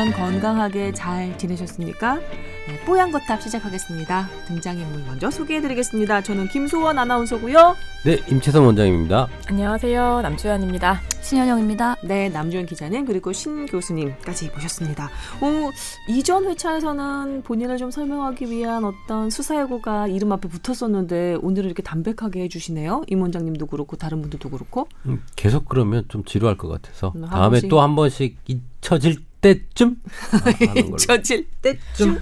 [0.00, 2.14] 그동안 건강하게 잘 지내셨습니까?
[2.14, 4.28] 네, 뽀얀 거탑 시작하겠습니다.
[4.46, 6.22] 등장인물 먼저 소개해드리겠습니다.
[6.22, 7.76] 저는 김소원 아나운서고요.
[8.06, 9.28] 네, 임채선 원장입니다.
[9.46, 10.22] 안녕하세요.
[10.22, 11.02] 남주현입니다.
[11.20, 11.96] 신현영입니다.
[12.04, 15.10] 네, 남주현 기자님 그리고 신 교수님까지 모셨습니다.
[15.42, 15.70] 어,
[16.08, 23.02] 이전 회차에서는 본인을 좀 설명하기 위한 어떤 수사예고가 이름 앞에 붙었었는데 오늘은 이렇게 담백하게 해주시네요.
[23.08, 24.88] 임 원장님도 그렇고 다른 분들도 그렇고.
[25.04, 27.68] 음, 계속 그러면 좀 지루할 것 같아서 음, 한 다음에 번씩.
[27.68, 29.96] 또한 번씩 잊혀질 때쯤
[30.32, 30.78] 아.
[30.78, 32.20] 잊혀질 때쯤.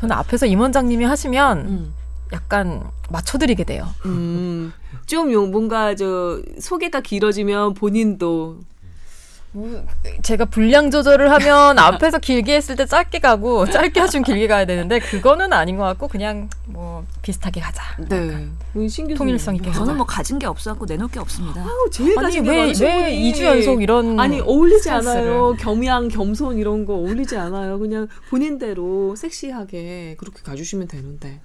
[0.00, 1.94] 저는 앞에서 임 원장님이 하시면 음.
[2.32, 3.88] 약간 맞춰드리게 돼요.
[4.06, 4.72] 음,
[5.06, 8.64] 좀 요- 뭔가 저 소개가 길어지면 본인도 뭐,
[10.22, 14.98] 제가 분량 조절을 하면 앞에서 길게 했을 때 짧게 가고 짧게 하시면 길게 가야 되는데
[14.98, 17.82] 그거는 아닌 것 같고 그냥 뭐 비슷하게 가자.
[18.08, 18.48] 네.
[18.74, 19.16] 우리 신 교수님.
[19.18, 21.60] 통일성 있게 저는 뭐 가진 게 없어갖고 내놓을 게 없습니다.
[21.62, 23.32] 아우 제일 아니 가진 게왜왜 분이.
[23.32, 25.20] 2주 연속 이런 아니 어울리지 센스를.
[25.20, 25.54] 않아요.
[25.58, 27.78] 겸양, 겸손 이런 거 어울리지 않아요.
[27.78, 31.40] 그냥 본인대로 섹시하게 그렇게 가주시면 되는데.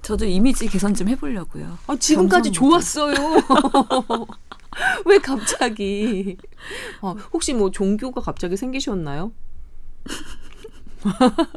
[0.00, 1.78] 저도 이미지 개선 좀 해보려고요.
[1.86, 3.14] 아 지금까지 좋았어요.
[5.06, 6.36] 왜 갑자기?
[7.00, 9.32] 어, 혹시 뭐 종교가 갑자기 생기셨나요?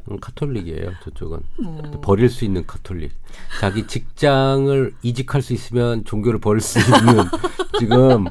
[0.09, 0.91] 음, 카톨릭이에요.
[1.03, 1.91] 저쪽은 어.
[2.01, 3.11] 버릴 수 있는 카톨릭.
[3.59, 7.23] 자기 직장을 이직할 수 있으면 종교를 버릴 수 있는
[7.79, 8.25] 지금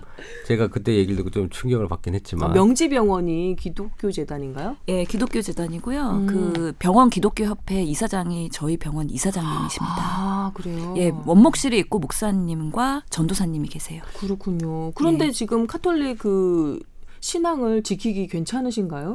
[0.46, 4.76] 제가 그때 얘기를 듣고 좀 충격을 받긴 했지만 아, 명지병원이 기독교 재단인가요?
[4.88, 6.10] 예, 기독교 재단이고요.
[6.10, 6.26] 음.
[6.26, 9.94] 그 병원 기독교 협회 이사장이 저희 병원 이사장님이십니다.
[9.98, 10.94] 아 그래요.
[10.96, 14.02] 예, 원목실에 있고 목사님과 전도사님이 계세요.
[14.18, 14.92] 그렇군요.
[14.92, 15.30] 그런데 예.
[15.30, 16.78] 지금 카톨릭 그
[17.20, 19.12] 신앙을 지키기 괜찮으신가요?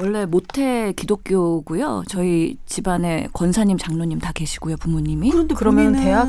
[0.00, 2.04] 원래 모태 기독교고요.
[2.08, 5.30] 저희 집안에 권사님, 장로님 다 계시고요, 부모님이.
[5.30, 6.28] 그런데 그러면 대학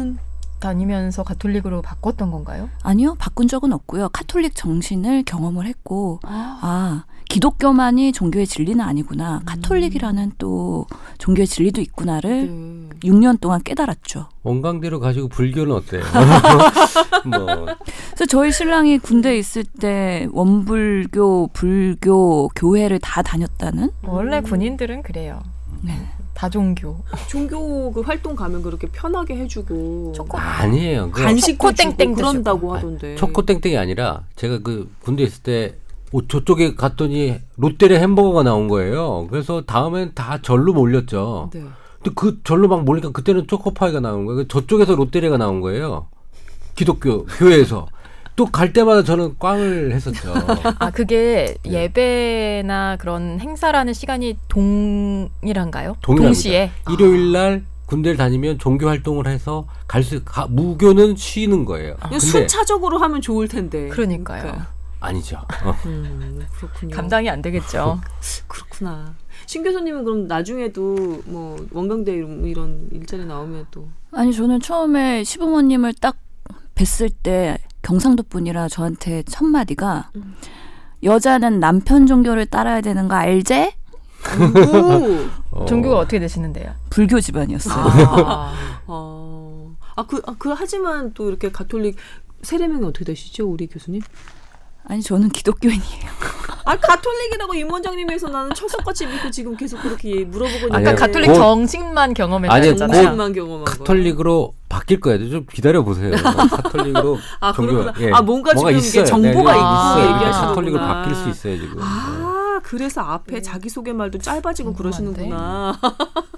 [0.59, 2.69] 다니면서 가톨릭으로 바꿨던 건가요?
[2.83, 4.09] 아니요, 바꾼 적은 없고요.
[4.09, 9.41] 카톨릭 정신을 경험을 했고, 아, 아, 기독교만이 종교의 진리는 아니구나.
[9.45, 10.85] 카톨릭이라는 또
[11.17, 12.89] 종교의 진리도 있구나를 네.
[13.09, 14.27] 6년 동안 깨달았죠.
[14.43, 16.03] 원광대로 가시고 불교는 어때요?
[17.25, 17.45] 뭐
[17.85, 23.91] 그래서 저희 신랑이 군대에 있을 때 원불교, 불교, 교회를 다 다녔다는?
[24.03, 24.43] 원래 음.
[24.43, 25.41] 군인들은 그래요.
[25.83, 25.93] 네.
[26.33, 27.01] 다종교.
[27.29, 31.11] 종교 그 활동 가면 그렇게 편하게 해주고 초코 아니에요.
[31.11, 33.15] 그 초코 주고 땡땡도 그런다고 아니, 하던데.
[33.15, 35.75] 초코 땡땡이 아니라 제가 그 군대 있을 때
[36.11, 39.27] 오, 저쪽에 갔더니 롯데리 햄버거가 나온 거예요.
[39.29, 41.49] 그래서 다음엔 다 절로 몰렸죠.
[41.53, 41.61] 네.
[42.03, 44.47] 근데 그 절로 막 몰리니까 그때는 초코파이가 나온 거예요.
[44.47, 46.07] 저쪽에서 롯데리아가 나온 거예요.
[46.75, 47.87] 기독교 교회에서
[48.35, 50.33] 또 갈 때마다 저는 꽝을 했었죠.
[50.79, 51.83] 아 그게 네.
[51.83, 55.97] 예배나 그런 행사라는 시간이 동일한가요?
[56.01, 56.27] 동일합니다.
[56.27, 61.95] 동시에 일요일 날 군대를 다니면 종교 활동을 해서 갈 수 무교는 쉬는 거예요.
[62.19, 63.89] 순차적으로 하면 좋을 텐데.
[63.89, 64.61] 그러니까요.
[65.01, 65.37] 아니죠.
[65.65, 65.75] 어.
[65.87, 66.95] 음, 그렇군요.
[66.95, 67.99] 감당이 안 되겠죠.
[68.47, 69.15] 그렇구나.
[69.47, 75.95] 신 교수님은 그럼 나중에도 뭐 원광대 이런, 이런 일자리 나오면 또 아니, 저는 처음에 시부모님을
[75.95, 76.17] 딱
[76.75, 80.35] 뵀을 때 경상도 분이라 저한테 첫 마디가 음.
[81.03, 83.73] 여자는 남편 종교를 따라야 되는 거 알제?
[84.39, 85.27] 오!
[85.51, 85.65] 어.
[85.65, 86.75] 종교가 어떻게 되시는데요?
[86.91, 87.75] 불교 집안이었어요.
[87.75, 88.53] 아,
[88.85, 89.75] 어.
[89.95, 91.97] 아, 그, 아, 그, 하지만 또 이렇게 가톨릭
[92.43, 94.01] 세례명이 어떻게 되시죠, 우리 교수님?
[94.83, 96.11] 아니, 저는 기독교인이에요.
[96.65, 102.13] 아, 가톨릭이라고 임 원장님에서 나는 철석같이 믿고 지금 계속 그렇게 물어보고 약간 가톨릭 곧- 정식만
[102.13, 102.71] 경험했잖아요.
[102.73, 103.71] 곧- 정신만 경험한 거.
[103.71, 105.29] 카톨릭으로 바뀔 거예요.
[105.29, 106.11] 좀 기다려 보세요.
[106.15, 107.93] 카톨릭으로 아, 그렇구나.
[108.15, 109.05] 아, 뭔가 지금 이게 있어요.
[109.05, 110.03] 정보가 네, 있고 있어요.
[110.15, 110.47] 얘기하시는구나.
[110.47, 111.75] 카톨릭으로 바뀔 수 있어요 지금.
[111.77, 111.81] 네.
[111.83, 115.13] 아, 그래서 앞에 자기 소개 말도 짧아지고 궁금한데.
[115.13, 115.79] 그러시는구나.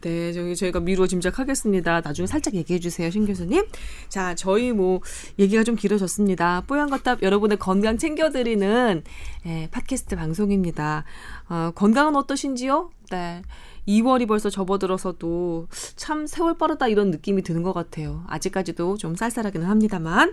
[0.00, 2.00] 네, 저희 저희가 미루어 짐작하겠습니다.
[2.00, 3.64] 나중에 살짝 얘기해 주세요, 신 교수님.
[4.08, 5.00] 자, 저희 뭐
[5.38, 6.64] 얘기가 좀 길어졌습니다.
[6.66, 9.02] 뽀얀 거탑 여러분의 건강 챙겨드리는
[9.46, 11.04] 예, 팟캐스트 방송입니다.
[11.48, 12.90] 어, 건강은 어떠신지요?
[13.10, 13.42] 네.
[13.86, 18.24] 2월이 벌써 접어들어서도 참 세월 빠르다 이런 느낌이 드는 것 같아요.
[18.26, 20.32] 아직까지도 좀 쌀쌀하기는 합니다만.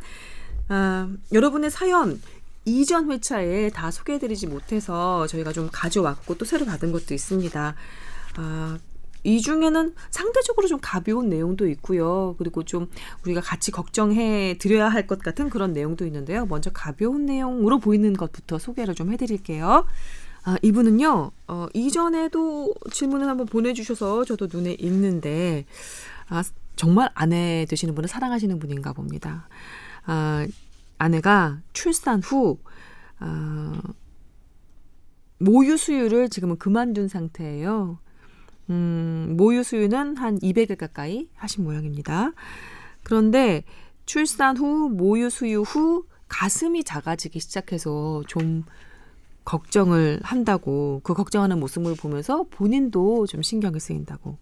[0.70, 2.20] 아, 여러분의 사연
[2.66, 7.76] 이전 회차에 다 소개해드리지 못해서 저희가 좀 가져왔고 또 새로 받은 것도 있습니다.
[8.38, 8.78] 아,
[9.24, 12.36] 이 중에는 상대적으로 좀 가벼운 내용도 있고요.
[12.38, 12.90] 그리고 좀
[13.26, 16.46] 우리가 같이 걱정해 드려야 할 것 같은 그런 내용도 있는데요.
[16.46, 19.86] 먼저 가벼운 내용으로 보이는 것부터 소개를 좀 해드릴게요.
[20.46, 25.66] 아, 이분은요, 어, 이전에도 질문을 한번 보내주셔서 저도 눈에 익는데,
[26.28, 26.44] 아,
[26.76, 29.48] 정말 아내 되시는 분을 사랑하시는 분인가 봅니다.
[30.06, 30.46] 아,
[30.98, 32.58] 아내가 출산 후,
[33.20, 33.80] 아,
[35.40, 38.00] 모유 수유를 지금은 그만둔 상태예요.
[38.70, 42.32] 음, 모유 수유는 한 200일 가까이 하신 모양입니다.
[43.04, 43.64] 그런데
[44.06, 48.64] 출산 후, 모유 수유 후 가슴이 작아지기 시작해서 좀
[49.46, 54.38] 걱정을 한다고 그 걱정하는 모습을 보면서 본인도 좀 신경이 쓰인다고.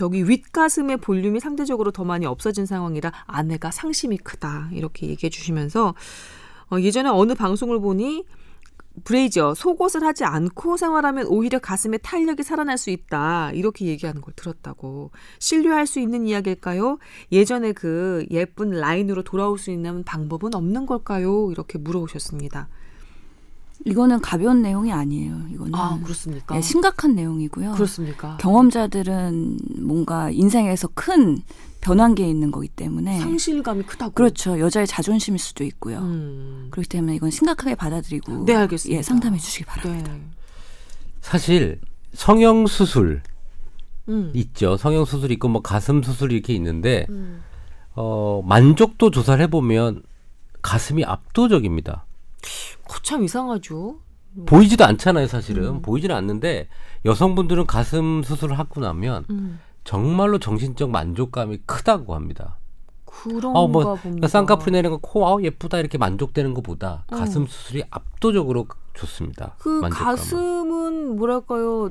[0.00, 5.94] 여기 윗가슴의 볼륨이 상대적으로 더 많이 없어진 상황이라 아내가 상심이 크다 이렇게 얘기해 주시면서
[6.70, 8.24] 어, 예전에 어느 방송을 보니
[9.04, 15.10] 브레이저 속옷을 하지 않고 생활하면 오히려 가슴에 탄력이 살아날 수 있다 이렇게 얘기하는 걸 들었다고
[15.38, 16.98] 신뢰할 수 있는 이야기일까요?
[17.32, 21.50] 예전에 그 예쁜 라인으로 돌아올 수 있는 방법은 없는 걸까요?
[21.50, 22.68] 이렇게 물어보셨습니다.
[23.84, 25.42] 이거는 가벼운 내용이 아니에요.
[25.52, 26.56] 이거는 아 그렇습니까?
[26.56, 27.72] 예, 심각한 내용이고요.
[27.72, 28.36] 그렇습니까?
[28.40, 31.42] 경험자들은 뭔가 인생에서 큰
[31.80, 34.12] 변환기에 있는 거기 때문에 상실감이 크다고.
[34.12, 34.58] 그렇죠.
[34.58, 35.98] 여자의 자존심일 수도 있고요.
[35.98, 36.68] 음.
[36.70, 38.98] 그렇기 때문에 이건 심각하게 받아들이고 네 알겠습니다.
[38.98, 40.12] 예, 상담해 주시기 바랍니다.
[40.12, 40.20] 네.
[41.20, 41.80] 사실
[42.14, 43.22] 성형 수술
[44.08, 44.30] 음.
[44.34, 44.76] 있죠.
[44.76, 47.42] 성형 수술 있고 뭐 가슴 수술 이렇게 있는데 음.
[47.94, 50.02] 어, 만족도 조사를 해보면
[50.62, 52.05] 가슴이 압도적입니다.
[52.82, 54.00] 그거 참 이상하죠.
[54.46, 55.64] 보이지도 않잖아요, 사실은.
[55.66, 55.82] 음.
[55.82, 56.68] 보이지는 않는데
[57.04, 59.60] 여성분들은 가슴 수술을 하고 나면 음.
[59.84, 62.58] 정말로 정신적 만족감이 크다고 합니다.
[63.06, 64.28] 그런가 어, 뭐, 봅니다.
[64.28, 67.16] 쌍꺼풀 내는 거, 코, 아우, 예쁘다, 이렇게 만족되는 것보다 어.
[67.16, 69.54] 가슴 수술이 압도적으로 좋습니다.
[69.58, 70.16] 그 만족감은.
[70.16, 71.90] 가슴은 뭐랄까요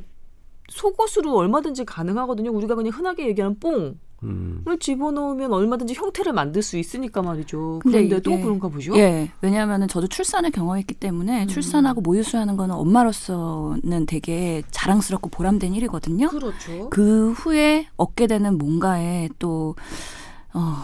[0.69, 2.51] 속옷으로 얼마든지 가능하거든요.
[2.51, 4.63] 우리가 그냥 흔하게 얘기하는 뽕을 음.
[4.79, 7.79] 집어넣으면 얼마든지 형태를 만들 수 있으니까 말이죠.
[7.83, 8.95] 그런데도 이게- 그런가 보죠.
[8.97, 11.47] 예, 왜냐하면은 저도 출산을 경험했기 때문에 음.
[11.47, 16.29] 출산하고 모유수유하는 거는 엄마로서는 되게 자랑스럽고 보람된 일이거든요.
[16.29, 16.89] 그렇죠.
[16.89, 19.75] 그 후에 얻게 되는 뭔가에 또
[20.53, 20.75] 어,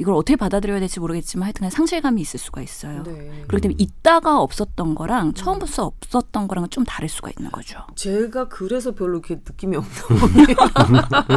[0.00, 3.02] 이걸 어떻게 받아들여야 될지 모르겠지만 하여튼 상실감이 있을 수가 있어요.
[3.02, 3.44] 네.
[3.46, 7.80] 그렇기 때문에 있다가 없었던 거랑 처음부터 없었던 거랑은 좀 다를 수가 있는 거죠.
[7.96, 10.56] 제가 그래서 별로 이렇게 느낌이 없나 보네요.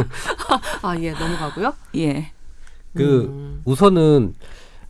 [0.80, 1.74] 아, 예, 넘어가고요.
[1.96, 2.32] 예.
[2.94, 3.60] 그 음.
[3.66, 4.34] 우선은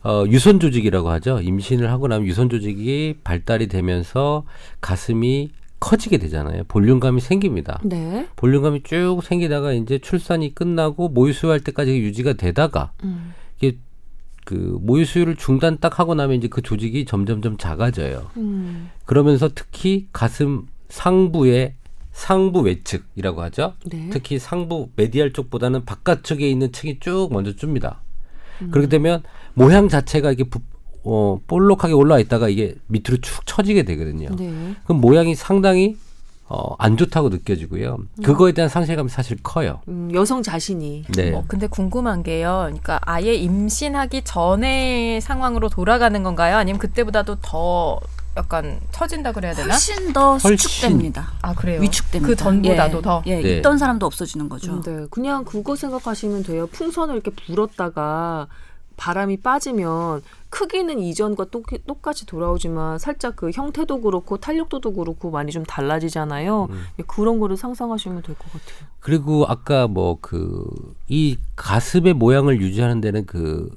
[0.05, 1.41] 어, 유선 조직이라고 하죠.
[1.41, 4.45] 임신을 하고 나면 유선 조직이 발달이 되면서
[4.79, 5.51] 가슴이
[5.81, 6.63] 커지게 되잖아요.
[6.69, 7.81] 볼륨감이 생깁니다.
[7.83, 8.29] 네.
[8.37, 13.33] 볼륨감이 쭉 생기다가 이제 출산이 끝나고 모유 수유할 때까지 유지가 되다가 음.
[13.57, 13.77] 이게
[14.45, 18.29] 그 모유 수유를 중단 딱 하고 나면 이제 그 조직이 점점점 작아져요.
[18.37, 18.89] 음.
[19.05, 21.75] 그러면서 특히 가슴 상부의
[22.11, 23.73] 상부 외측이라고 하죠.
[23.85, 24.09] 네.
[24.11, 28.01] 특히 상부 메디알 쪽보다는 바깥쪽에 있는 층이 쭉 먼저 줍니다.
[28.61, 28.71] 음.
[28.71, 29.23] 그렇게 되면
[29.53, 30.59] 모양 자체가 이게 부,
[31.03, 34.29] 어, 볼록하게 올라와 있다가 이게 밑으로 축 처지게 되거든요.
[34.37, 34.75] 네.
[34.85, 35.97] 그럼 모양이 상당히
[36.47, 37.97] 어, 안 좋다고 느껴지고요.
[38.23, 39.81] 그거에 대한 상실감이 사실 커요.
[39.87, 41.31] 음, 여성 자신이 네.
[41.31, 42.63] 뭐 근데 궁금한 게요.
[42.65, 46.57] 그러니까 아예 임신하기 전의 상황으로 돌아가는 건가요?
[46.57, 47.99] 아니면 그때보다도 더
[48.37, 49.69] 약간 처진다 그래야 되나?
[49.73, 50.57] 훨씬 더 훨씬.
[50.57, 51.31] 수축됩니다.
[51.41, 51.81] 아 그래요.
[51.81, 52.27] 위축됩니다.
[52.27, 53.01] 그 전보다도 예.
[53.01, 53.23] 더.
[53.25, 53.57] 예, 네.
[53.57, 54.73] 있던 사람도 없어지는 거죠.
[54.73, 56.67] 음, 네, 그냥 그거 생각하시면 돼요.
[56.67, 58.47] 풍선을 이렇게 불었다가
[58.97, 65.63] 바람이 빠지면 크기는 이전과 똑, 똑같이 돌아오지만 살짝 그 형태도 그렇고 탄력도도 그렇고 많이 좀
[65.63, 66.67] 달라지잖아요.
[66.69, 66.83] 음.
[66.99, 68.87] 예, 그런 거를 상상하시면 될 것 같아요.
[68.99, 70.65] 그리고 아까 뭐 그
[71.07, 73.69] 이 가슴의 모양을 유지하는 데는 그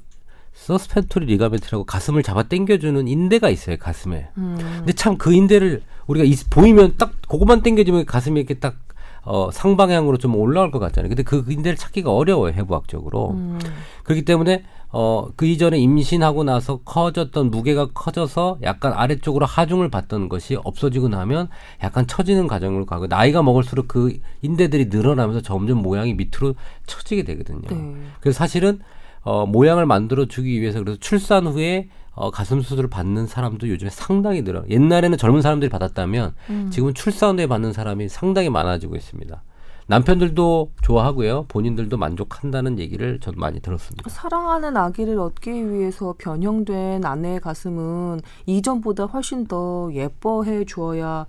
[0.53, 4.29] suspensory ligament라고 가슴을 잡아 당겨주는 인대가 있어요 가슴에.
[4.37, 4.57] 음.
[4.79, 8.75] 근데 참 그 인대를 우리가 이, 보이면 딱 그것만 당겨주면 가슴이 이렇게 딱
[9.23, 11.09] 어, 상방향으로 좀 올라올 것 같잖아요.
[11.09, 13.31] 근데 그 인대를 찾기가 어려워요 해부학적으로.
[13.31, 13.59] 음.
[14.03, 20.57] 그렇기 때문에 어, 그 이전에 임신하고 나서 커졌던 무게가 커져서 약간 아래쪽으로 하중을 받던 것이
[20.63, 21.47] 없어지고 나면
[21.83, 26.55] 약간 처지는 과정으로 가고 나이가 먹을수록 그 인대들이 늘어나면서 점점 모양이 밑으로
[26.87, 27.67] 처지게 되거든요.
[27.69, 27.95] 네.
[28.19, 28.79] 그래서 사실은
[29.21, 34.41] 어, 모양을 만들어 주기 위해서 그래서 출산 후에 어, 가슴 수술을 받는 사람도 요즘에 상당히
[34.41, 34.63] 늘어.
[34.69, 36.69] 옛날에는 젊은 사람들이 받았다면 음.
[36.71, 39.41] 지금은 출산 후에 받는 사람이 상당히 많아지고 있습니다.
[39.89, 41.45] 남편들도 좋아하고요.
[41.47, 44.07] 본인들도 만족한다는 얘기를 전 많이 들었습니다.
[44.07, 51.25] 사랑하는 아기를 얻기 위해서 변형된 아내의 가슴은 이전보다 훨씬 더 예뻐해 주어야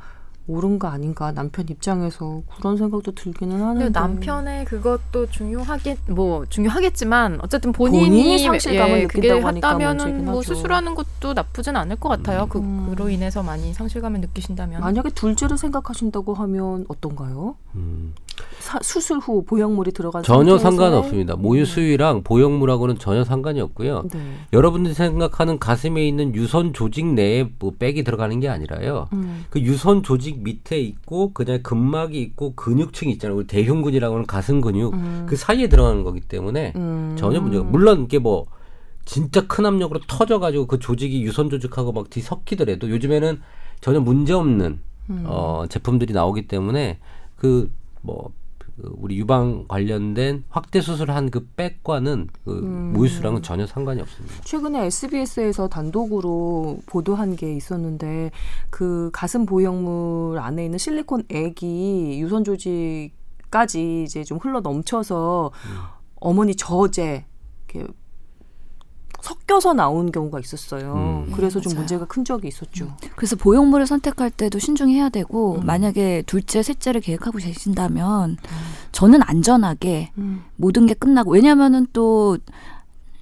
[0.46, 7.38] 옳은 거 아닌가 남편 입장에서 그런 생각도 들기는 하는데 근데 남편의 그것도 중요하겠 뭐 중요하겠지만
[7.42, 10.54] 어쨌든 본인이, 본인이 상실감을 예, 느낀다고 하니까 했다면은 문제긴 뭐 하죠.
[10.54, 12.48] 수술하는 것도 나쁘진 않을 것 같아요.
[12.56, 12.86] 음.
[12.88, 17.54] 그, 그로 인해서 많이 상실감을 느끼신다면 만약에 둘째를 생각하신다고 하면 어떤가요?
[17.76, 18.29] 음, 사-
[18.82, 21.36] 수술 후 보형물이 들어간 전혀 상관없습니다.
[21.36, 24.04] 모유 수유랑 보형물하고는 전혀 상관이 없고요.
[24.12, 24.20] 네.
[24.52, 29.08] 여러분들이 생각하는 가슴에 있는 유선 조직 내에 뭐 빽이 들어가는 게 아니라요.
[29.12, 29.44] 음.
[29.50, 33.38] 그 유선 조직 밑에 있고 그다음에 근막이 있고 근육층이 있잖아요.
[33.38, 35.26] 우리 대흉근이라고 하는 가슴 근육 음.
[35.28, 37.16] 그 사이에 들어가는 거기 때문에 음.
[37.18, 38.46] 전혀 문제가 물론 이게 뭐
[39.04, 43.40] 진짜 큰 압력으로 터져가지고 그 조직이 유선 조직하고 막 뒤섞이더라도 요즘에는
[43.80, 45.24] 전혀 문제 없는 음.
[45.26, 46.98] 어, 제품들이 나오기 때문에
[47.36, 48.32] 그뭐그
[48.84, 52.92] 우리 유방 관련된 확대 수술한 그 백과는 그 음.
[52.92, 54.42] 모유수랑은 전혀 상관이 없습니다.
[54.44, 58.30] 최근에 SBS에서 단독으로 보도한 게 있었는데
[58.70, 65.52] 그 가슴 보형물 안에 있는 실리콘 액이 유선 조직까지 이제 좀 흘러 넘쳐서
[66.16, 67.24] 어머니 저제
[67.68, 67.92] 이렇게
[69.22, 70.94] 섞여서 나온 경우가 있었어요.
[71.26, 71.32] 음.
[71.34, 71.80] 그래서 좀 맞아요.
[71.80, 72.94] 문제가 큰 적이 있었죠.
[73.16, 75.66] 그래서 보형물을 선택할 때도 신중해야 되고 음.
[75.66, 78.36] 만약에 둘째, 셋째를 계획하고 계신다면
[78.92, 80.44] 저는 안전하게 음.
[80.56, 82.38] 모든 게 끝나고 왜냐면은 또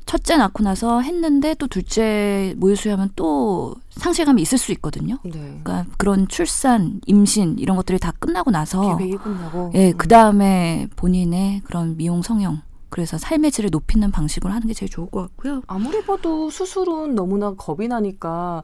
[0.08, 5.18] 첫째 낳고 나서 했는데 또 둘째 모유수유하면 또 상실감이 있을 수 있거든요.
[5.22, 5.32] 네.
[5.32, 9.72] 그러니까 그런 출산, 임신 이런 것들이 다 끝나고 나서 계획이 끝나고.
[9.74, 9.96] 예, 음.
[9.98, 15.10] 그 다음에 본인의 그런 미용 성형 그래서 삶의 질을 높이는 방식으로 하는 게 제일 좋을
[15.10, 15.62] 것 같고요.
[15.66, 18.62] 아무리 봐도 수술은 너무나 겁이 나니까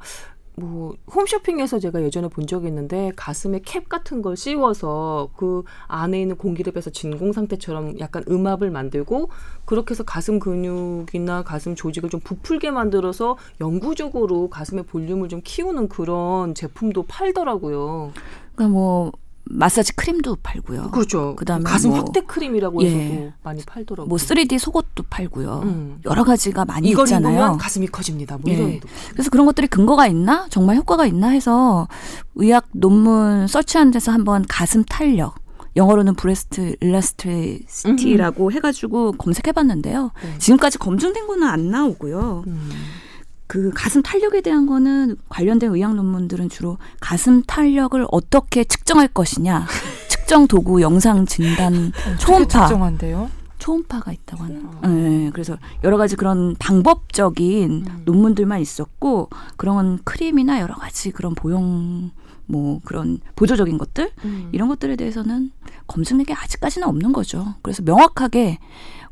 [0.56, 6.36] 뭐 홈쇼핑에서 제가 예전에 본 적이 있는데 가슴에 캡 같은 걸 씌워서 그 안에 있는
[6.36, 9.30] 공기를 빼서 진공 상태처럼 약간 음압을 만들고
[9.64, 16.54] 그렇게 해서 가슴 근육이나 가슴 조직을 좀 부풀게 만들어서 영구적으로 가슴의 볼륨을 좀 키우는 그런
[16.54, 18.12] 제품도 팔더라고요.
[18.54, 19.12] 그러니까 뭐
[19.46, 20.90] 마사지 크림도 팔고요.
[20.90, 21.36] 그렇죠.
[21.36, 22.88] 그다음에 가슴 뭐- 확대 크림이라고 예.
[22.90, 24.08] 해서도 많이 팔더라고요.
[24.08, 25.60] 뭐 3D 속옷도 팔고요.
[25.64, 26.00] 음.
[26.06, 27.34] 여러 가지가 많이 이걸 있잖아요.
[27.34, 28.38] 입으면 가슴이 커집니다.
[28.38, 28.80] 뭐 이런 예.
[28.80, 30.46] 도 그래서 그런 것들이 근거가 있나?
[30.48, 31.88] 정말 효과가 있나 해서
[32.36, 35.34] 의학 논문 서치하는 데서 한번 가슴 탄력
[35.76, 40.10] 영어로는 breast elasticity라고 해가지고 검색해봤는데요.
[40.22, 40.38] 네.
[40.38, 42.44] 지금까지 검증된 거는 안 나오고요.
[42.46, 42.70] 음.
[43.46, 49.66] 그 가슴 탄력에 대한 거는 관련된 의학 논문들은 주로 가슴 탄력을 어떻게 측정할 것이냐,
[50.08, 53.30] 측정 도구, 영상 진단, 초음파, 특정한데요.
[53.58, 54.60] 초음파가 있다고 하네요.
[54.60, 54.88] 초음파.
[54.88, 58.02] 네, 그래서 여러 가지 그런 방법적인 음.
[58.04, 62.10] 논문들만 있었고 그런 크림이나 여러 가지 그런 보형
[62.46, 64.50] 뭐 그런 보조적인 것들 음.
[64.52, 65.50] 이런 것들에 대해서는
[65.86, 67.54] 검증된 게 아직까지는 없는 거죠.
[67.62, 68.58] 그래서 명확하게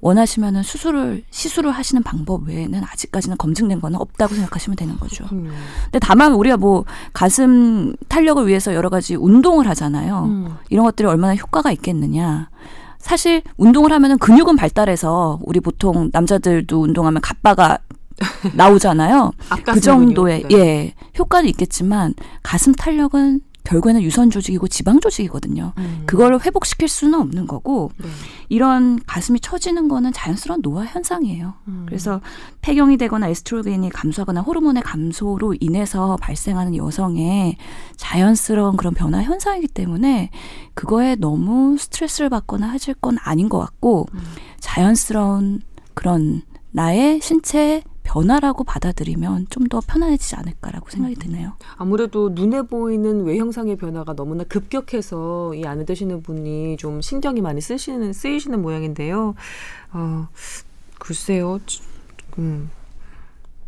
[0.02, 5.24] 원하시면은 수술을 시술을 하시는 방법 외에는 아직까지는 검증된 거는 없다고 생각하시면 되는 거죠.
[5.32, 5.50] 음.
[5.84, 10.24] 근데 다만 우리가 뭐 가슴 탄력을 위해서 여러 가지 운동을 하잖아요.
[10.24, 10.56] 음.
[10.70, 12.50] 이런 것들이 얼마나 효과가 있겠느냐.
[12.98, 17.78] 사실 운동을 하면은 근육은 발달해서 우리 보통 남자들도 운동하면 갑바가
[18.54, 19.32] 나오잖아요.
[19.66, 20.42] 그 정도의.
[20.48, 20.56] 네.
[20.56, 25.72] 예 효과는 있겠지만 가슴 탄력은 결국에는 유선 조직이고 지방 조직이거든요.
[25.78, 26.02] 음.
[26.06, 28.08] 그걸 회복시킬 수는 없는 거고 네.
[28.48, 31.54] 이런 가슴이 처지는 거는 자연스러운 노화 현상이에요.
[31.68, 31.84] 음.
[31.86, 32.20] 그래서
[32.60, 37.56] 폐경이 되거나 에스트로겐이 감소하거나 호르몬의 감소로 인해서 발생하는 여성의
[37.96, 40.30] 자연스러운 그런 변화 현상이기 때문에
[40.74, 44.20] 그거에 너무 스트레스를 받거나 하실 건 아닌 것 같고 음.
[44.60, 45.60] 자연스러운
[45.94, 46.42] 그런
[46.72, 51.54] 나의 신체 변화라고 받아들이면 좀 더 편안해지지 않을까라고 생각이 드네요.
[51.76, 58.12] 아무래도 눈에 보이는 외형상의 변화가 너무나 급격해서 이 안에 드시는 분이 좀 신경이 많이 쓰시는
[58.12, 59.34] 쓰이시는 모양인데요.
[59.92, 60.28] 어,
[60.98, 61.58] 글쎄요.
[62.38, 62.70] 음.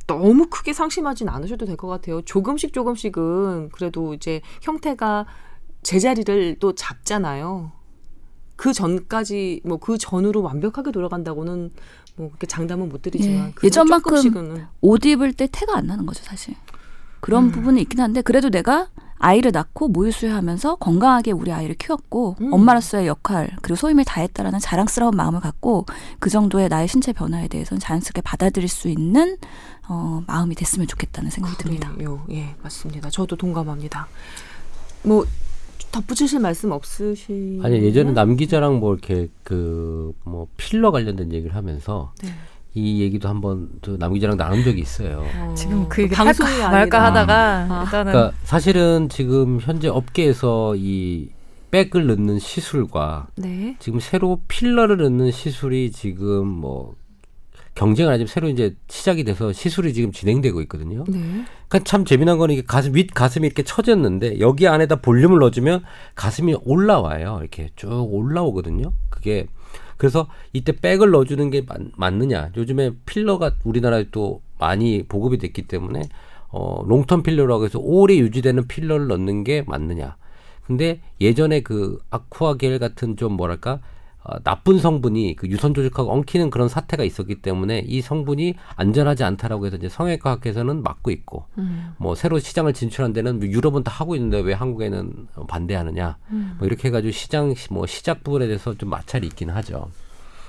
[0.07, 2.21] 너무 크게 상심하진 않으셔도 될 것 같아요.
[2.23, 5.25] 조금씩 조금씩은 그래도 이제 형태가
[5.83, 7.73] 제자리를 또 잡잖아요.
[8.57, 11.73] 그 전까지 뭐 그 전으로 완벽하게 돌아간다고는
[12.17, 16.07] 뭐 그렇게 장담은 못 드리지만 예, 그래도 예전만큼 조금씩은 옷 입을 때 태가 안 나는
[16.07, 16.55] 거죠, 사실.
[17.21, 17.51] 그런 음.
[17.53, 22.53] 부분이 있긴 한데 그래도 내가 아이를 낳고 모유수유하면서 건강하게 우리 아이를 키웠고 음.
[22.53, 25.87] 엄마로서의 역할 그리고 소임을 다했다라는 자랑스러운 마음을 갖고
[26.19, 29.39] 그 정도의 나의 신체 변화에 대해서는 자연스럽게 받아들일 수 있는
[29.89, 31.91] 어, 마음이 됐으면 좋겠다는 생각이 듭니다.
[31.93, 32.25] 그래요.
[32.31, 33.09] 예, 맞습니다.
[33.09, 34.09] 저도 동감합니다.
[35.05, 35.25] 뭐
[35.93, 37.61] 덧붙이실 말씀 없으시?
[37.63, 42.31] 아니 예전에 남 기자랑 뭐 이렇게 그 뭐 필러 관련된 얘기를 하면서 네.
[42.75, 45.25] 이 얘기도 한번 남 기자랑 나눈 적이 있어요.
[45.37, 46.79] 어, 지금 그 얘기 방송이 할까 아니라.
[46.79, 47.83] 말까 하다가 아.
[47.85, 51.29] 일단은 그러니까 사실은 지금 현재 업계에서 이
[51.71, 53.77] 백을 넣는 시술과 네.
[53.79, 56.95] 지금 새로 필러를 넣는 시술이 지금 뭐
[57.75, 61.05] 경쟁을 하지만 새로 이제 시작이 돼서 시술이 지금 진행되고 있거든요.
[61.09, 61.19] 네.
[61.69, 65.83] 그러니까 참 재미난 거는 이게 가슴 윗 가슴이 이렇게 처졌는데 여기 안에다 볼륨을 넣어주면
[66.15, 67.39] 가슴이 올라와요.
[67.41, 68.93] 이렇게 쭉 올라오거든요.
[69.11, 69.47] 그게
[69.97, 72.51] 그래서 이때 백을 넣어주는 게 맞, 맞느냐?
[72.57, 76.03] 요즘에 필러가 우리나라에 또 많이 보급이 됐기 때문에
[76.49, 80.17] 어 롱텀 필러라고 해서 오래 유지되는 필러를 넣는 게 맞느냐?
[80.67, 83.81] 근데 예전에 그 아쿠아겔 같은 좀 뭐랄까
[84.27, 89.67] 어, 나쁜 성분이 그 유선 조직하고 엉키는 그런 사태가 있었기 때문에 이 성분이 안전하지 않다라고
[89.67, 91.93] 해서 이제 성형외과학에서는 막고 있고 음.
[91.99, 96.55] 뭐 새로 시장을 진출한 데는 뭐 유럽은 다 하고 있는데 왜 한국에는 반대하느냐 음.
[96.59, 99.91] 뭐 이렇게 해가지고 시장 시- 뭐 시작 부분에 대해서 좀 마찰이 있긴 하죠.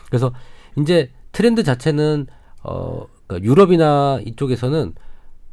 [0.08, 0.32] 그래서
[0.78, 2.28] 이제 트렌드 자체는
[2.64, 4.94] 어 그러니까 유럽이나 이쪽에서는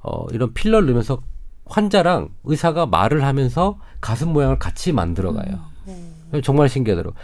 [0.04, 1.22] 어 이런 필러를 넣으면서
[1.66, 5.71] 환자랑 의사가 말을 하면서 가슴 모양을 같이 만들어가요.
[6.40, 7.14] 정말 신기하더라고.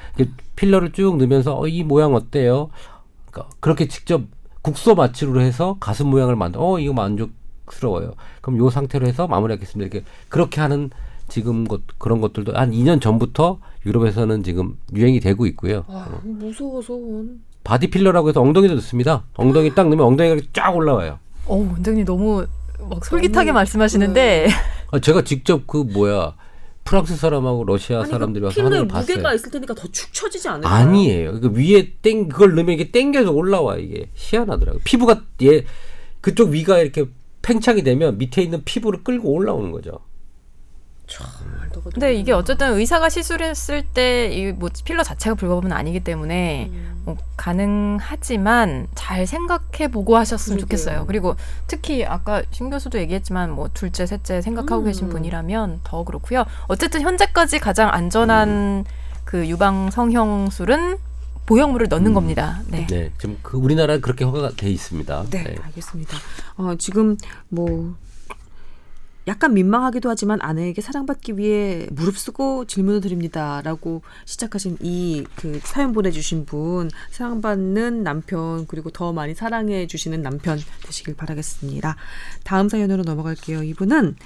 [0.56, 2.68] 필러를 쭉 넣으면서 어, 이 모양 어때요?
[3.30, 4.22] 그러니까 그렇게 직접
[4.62, 6.60] 국소 마취로 해서 가슴 모양을 만들.
[6.60, 8.12] 어 이거 만족스러워요.
[8.42, 9.88] 그럼 요 상태로 해서 마무리하겠습니다.
[9.90, 10.90] 이렇게 그렇게 하는
[11.28, 15.84] 지금 것 그런 것들도 한 2년 전부터 유럽에서는 지금 유행이 되고 있고요.
[15.88, 16.98] 아, 무서워서.
[17.64, 19.24] 바디 필러라고 해서 엉덩이도 넣습니다.
[19.36, 21.18] 엉덩이 딱 넣으면 엉덩이가 이렇게 쫙 올라와요.
[21.46, 22.46] 어, 원장님 너무
[22.88, 24.48] 막 솔깃하게 너무- 말씀하시는데
[24.90, 26.34] 아, 제가 직접 그 뭐야
[26.88, 29.35] 프랑스 사람하고 러시아 아니, 사람들이 그 와서 하는 걸 무게가 봤어요.
[29.35, 30.73] 있을 테니까 더 축 처지지 않을까요?
[30.75, 31.40] 아니에요.
[31.40, 34.80] 그 위에 땡 그걸 넣으면 이게 땡겨서 올라와 이게 희한하더라고요.
[34.85, 35.64] 피부가 얘
[36.21, 37.07] 그쪽 위가 이렇게
[37.42, 40.00] 팽창이 되면 밑에 있는 피부를 끌고 올라오는 거죠.
[41.90, 47.02] 근데 이게 어쨌든 의사가 시술했을 때 이 뭐 필러 자체가 불법은 아니기 때문에 음.
[47.04, 50.76] 뭐 가능하지만 잘 생각해 보고 하셨으면 그러게요.
[50.78, 51.06] 좋겠어요.
[51.06, 51.36] 그리고
[51.66, 54.84] 특히 아까 신 교수도 얘기했지만 뭐 둘째, 셋째 생각하고 음.
[54.84, 56.44] 계신 분이라면 더 그렇고요.
[56.66, 58.84] 어쨌든 현재까지 가장 안전한
[59.24, 60.98] 그 유방 성형술은
[61.46, 62.14] 보형물을 넣는 음.
[62.14, 62.60] 겁니다.
[62.68, 62.86] 네.
[62.88, 65.24] 네, 지금 그 우리나라에 그렇게 허가가 돼 있습니다.
[65.30, 66.16] 네, 알겠습니다.
[66.56, 67.16] 어, 지금
[67.48, 67.94] 뭐
[69.28, 76.90] 약간 민망하기도 하지만 아내에게 사랑받기 위해 무릅쓰고 질문을 드립니다라고 시작하신 이 그 사연 보내주신 분
[77.11, 81.97] 사랑받는 남편 그리고 더 많이 사랑해 주시는 남편 되시길 바라겠습니다.
[82.44, 83.62] 다음 사연으로 넘어갈게요.
[83.62, 84.16] 이분은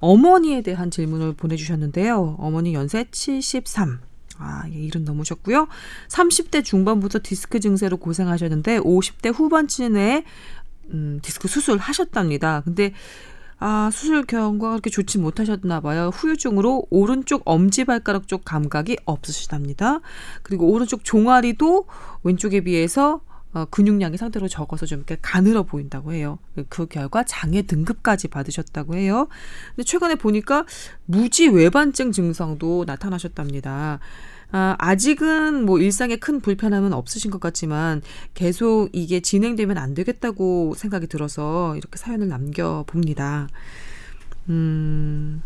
[0.00, 2.36] 어머니에 대한 질문을 보내주셨는데요.
[2.38, 4.00] 어머니 연세 73.
[4.40, 5.66] 아, 예, 일은 넘으셨고요.
[6.08, 10.24] 30대 중반부터 디스크 증세로 고생하셨는데 50대 후반쯤에
[10.90, 12.62] 음, 디스크 수술하셨답니다.
[12.64, 12.92] 근데
[13.60, 16.10] 아, 수술 결과가 그렇게 좋지 못하셨나 봐요.
[16.14, 20.00] 후유증으로 오른쪽 엄지발가락 쪽 감각이 없으시답니다.
[20.42, 21.86] 그리고 오른쪽 종아리도
[22.22, 23.20] 왼쪽에 비해서
[23.54, 26.38] 어, 근육량이 상대로 적어서 좀 이렇게 가늘어 보인다고 해요.
[26.68, 29.28] 그 결과 장애 등급까지 받으셨다고 해요.
[29.74, 30.64] 근데 최근에 보니까
[31.06, 34.00] 무지 외반증 증상도 나타나셨답니다.
[34.50, 38.00] 아, 아직은 뭐 일상에 큰 불편함은 없으신 것 같지만
[38.34, 43.46] 계속 이게 진행되면 안 되겠다고 생각이 들어서 이렇게 사연을 남겨 봅니다.
[44.48, 45.42] 음,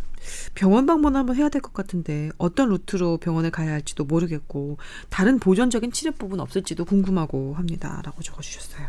[0.55, 4.79] 병원 방문 한번 해야 될 것 같은데 어떤 루트로 병원에 가야 할지도 모르겠고
[5.11, 8.87] 다른 보존적인 치료법은 없을지도 궁금하고 합니다라고 적어주셨어요.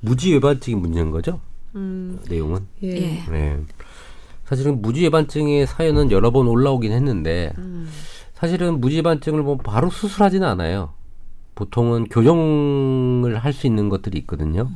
[0.00, 1.40] 무지 외반증이 문제인 거죠?
[1.74, 2.66] 음, 내용은.
[2.84, 2.88] 예.
[2.88, 3.24] 예.
[3.30, 3.64] 네.
[4.50, 7.88] 사실은 무지외반증의 사연은 여러 번 올라오긴 했는데 음,
[8.32, 10.92] 사실은 무지반증을 뭐 바로 수술하지는 않아요.
[11.54, 14.68] 보통은 교정을 할 수 있는 것들이 있거든요.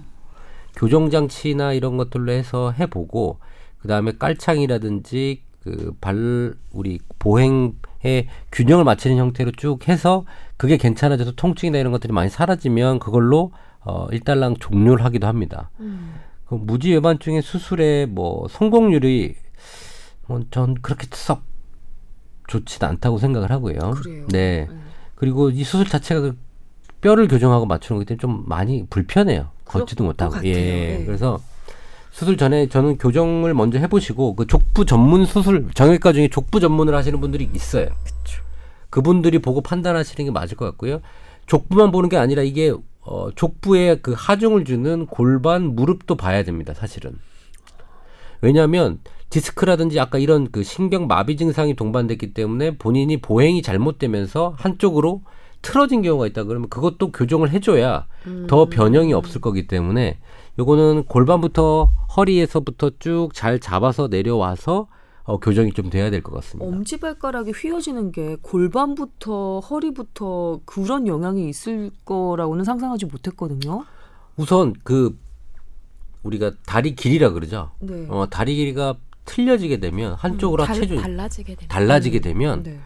[0.77, 3.39] 교정 장치나 이런 것들로 해서 해보고
[3.81, 10.25] 그 다음에 깔창이라든지 그 발 우리 보행의 균형을 맞추는 형태로 쭉 해서
[10.57, 15.71] 그게 괜찮아져서 통증이나 이런 것들이 많이 사라지면 그걸로 어 일단락 종료를 하기도 합니다.
[15.81, 16.15] 음.
[16.47, 19.35] 그 무지 외반증의 수술의 뭐 성공률이
[20.27, 21.43] 뭐 전 그렇게 썩
[22.49, 23.79] 좋지는 않다고 생각을 하고요.
[24.03, 24.27] 그래요.
[24.31, 24.67] 네.
[24.71, 24.85] 음.
[25.15, 26.37] 그리고 이 수술 자체가 그
[27.01, 29.51] 뼈를 교정하고 맞추는 거기 때문에 좀 많이 불편해요.
[29.65, 30.47] 걷지도 것 못하고.
[30.47, 31.01] 예.
[31.01, 31.05] 예.
[31.05, 31.41] 그래서
[32.11, 37.21] 수술 전에 저는 교정을 먼저 해보시고 그 족부 전문 수술 정형외과 중에 족부 전문을 하시는
[37.21, 37.89] 분들이 있어요.
[38.91, 41.01] 그분들이 보고 판단하시는 게 맞을 것 같고요.
[41.47, 46.73] 족부만 보는 게 아니라 이게 어, 족부에 그 하중을 주는 골반, 무릎도 봐야 됩니다.
[46.75, 47.19] 사실은.
[48.41, 55.23] 왜냐하면 디스크라든지 아까 이런 그 신경 마비 증상이 동반됐기 때문에 본인이 보행이 잘못되면서 한쪽으로
[55.61, 58.07] 틀어진 경우가 있다 그러면 그것도 교정을 해줘야
[58.49, 60.19] 더 변형이 없을 거기 때문에
[60.59, 64.89] 요거는 골반부터 허리에서부터 쭉 잘 잡아서 내려와서
[65.25, 66.69] 어, 교정이 좀 돼야 될 것 같습니다.
[66.71, 73.85] 엄지발가락이 휘어지는 게 골반부터 허리부터 그런 영향이 있을 거라고는 상상하지 못했거든요.
[74.37, 75.19] 우선 그
[76.23, 77.71] 우리가 다리 길이라 그러죠.
[77.81, 78.07] 네.
[78.11, 81.75] 어, 다리 길이가 틀려지게 되면 한쪽으로 달, 체중 달라지게 됩니다.
[81.75, 82.79] 달라지게 되면 네.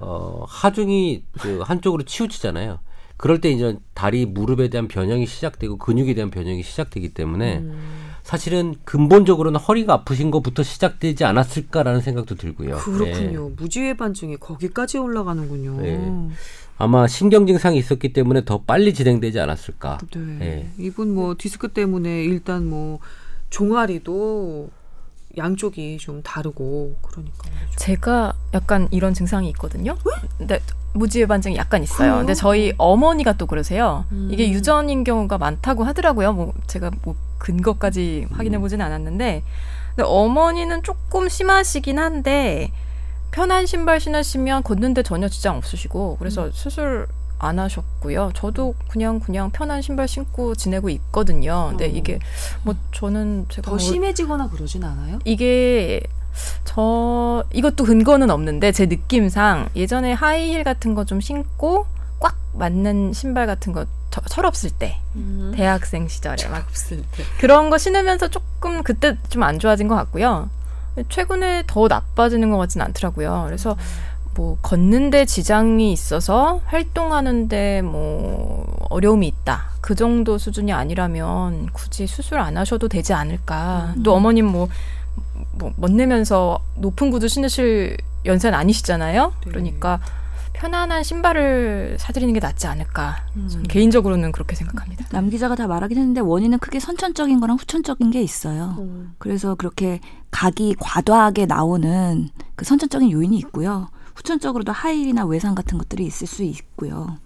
[0.00, 2.80] 어, 하중이 그 한쪽으로 치우치잖아요.
[3.16, 8.03] 그럴 때 이제 다리 무릎에 대한 변형이 시작되고 근육에 대한 변형이 시작되기 때문에 음.
[8.24, 12.76] 사실은 근본적으로는 허리가 아프신 것부터 시작되지 않았을까라는 생각도 들고요.
[12.76, 12.82] 네.
[12.82, 13.50] 그렇군요.
[13.50, 15.80] 무지외반증이 거기까지 올라가는군요.
[15.82, 16.34] 네.
[16.78, 19.98] 아마 신경 증상이 있었기 때문에 더 빨리 진행되지 않았을까.
[20.16, 20.38] 네.
[20.40, 20.82] 예.
[20.82, 22.98] 이분 뭐 디스크 때문에 일단 뭐
[23.50, 24.70] 종아리도
[25.36, 27.50] 양쪽이 좀 다르고 그러니까.
[27.76, 29.96] 제가 약간 이런 증상이 있거든요.
[30.38, 30.60] 근데
[30.94, 31.98] 무지외반증이 약간 있어요.
[31.98, 32.16] 그래요?
[32.18, 34.04] 근데 저희 어머니가 또 그러세요.
[34.12, 34.28] 음.
[34.30, 36.32] 이게 유전인 경우가 많다고 하더라고요.
[36.32, 39.42] 뭐 제가 뭐 근거까지 확인해 보진 않았는데,
[39.94, 42.72] 근데 어머니는 조금 심하시긴 한데
[43.32, 46.16] 편한 신발 신으시면 걷는데 전혀 지장 없으시고 음.
[46.18, 48.30] 그래서 수술 안 하셨고요.
[48.34, 51.66] 저도 그냥 그냥 편한 신발 신고 지내고 있거든요.
[51.70, 51.88] 근데 어.
[51.88, 52.18] 이게
[52.62, 55.18] 뭐 저는 제가 더뭐 심해지거나 그러진 않아요?
[55.24, 56.00] 이게
[56.64, 61.86] 저 이것도 근거는 없는데 제 느낌상 예전에 하이힐 같은 거 좀 신고
[62.20, 64.98] 꽉 맞는 신발 같은 거 저- 철없을 때
[65.54, 67.24] 대학생 시절에 막 없을 때.
[67.40, 70.48] 그런 거 신으면서 조금 그때 좀 안 좋아진 것 같고요.
[71.08, 73.42] 최근에 더 나빠지는 것 같진 않더라고요.
[73.46, 73.76] 그래서
[74.36, 79.70] 뭐 걷는데 지장이 있어서 활동하는데 뭐 어려움이 있다.
[79.80, 83.94] 그 정도 수준이 아니라면 굳이 수술 안 하셔도 되지 않을까.
[84.04, 84.68] 또 어머님 뭐,
[85.52, 89.32] 뭐 멋내면서 높은 구두 신으실 연세는 아니시잖아요.
[89.44, 89.50] 네.
[89.50, 90.00] 그러니까
[90.54, 93.26] 편안한 신발을 사드리는 게 낫지 않을까.
[93.36, 93.48] 음.
[93.48, 95.04] 저는 개인적으로는 그렇게 생각합니다.
[95.10, 98.76] 남 기자가 다 말하긴 했는데 원인은 크게 선천적인 거랑 후천적인 게 있어요.
[98.78, 99.06] 어.
[99.18, 103.88] 그래서 그렇게 각이 과도하게 나오는 그 선천적인 요인이 있고요.
[104.14, 107.18] 후천적으로도 하일이나 외상 같은 것들이 있을 수 있고요.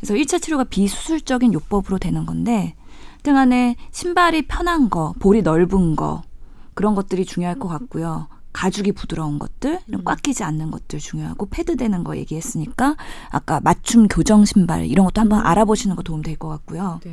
[0.00, 2.74] 그래서 1차 치료가 비수술적인 요법으로 되는 건데
[3.24, 6.22] 등안에 신발이 편한 거, 볼이 넓은 거
[6.78, 8.28] 그런 것들이 중요할 것 같고요.
[8.52, 12.94] 가죽이 부드러운 것들, 이런 꽉 끼지 않는 것들 중요하고 패드 되는 거 얘기했으니까
[13.30, 17.00] 아까 맞춤 교정 신발 이런 것도 한번 알아보시는 거 도움 될 것 같고요.
[17.04, 17.12] 네.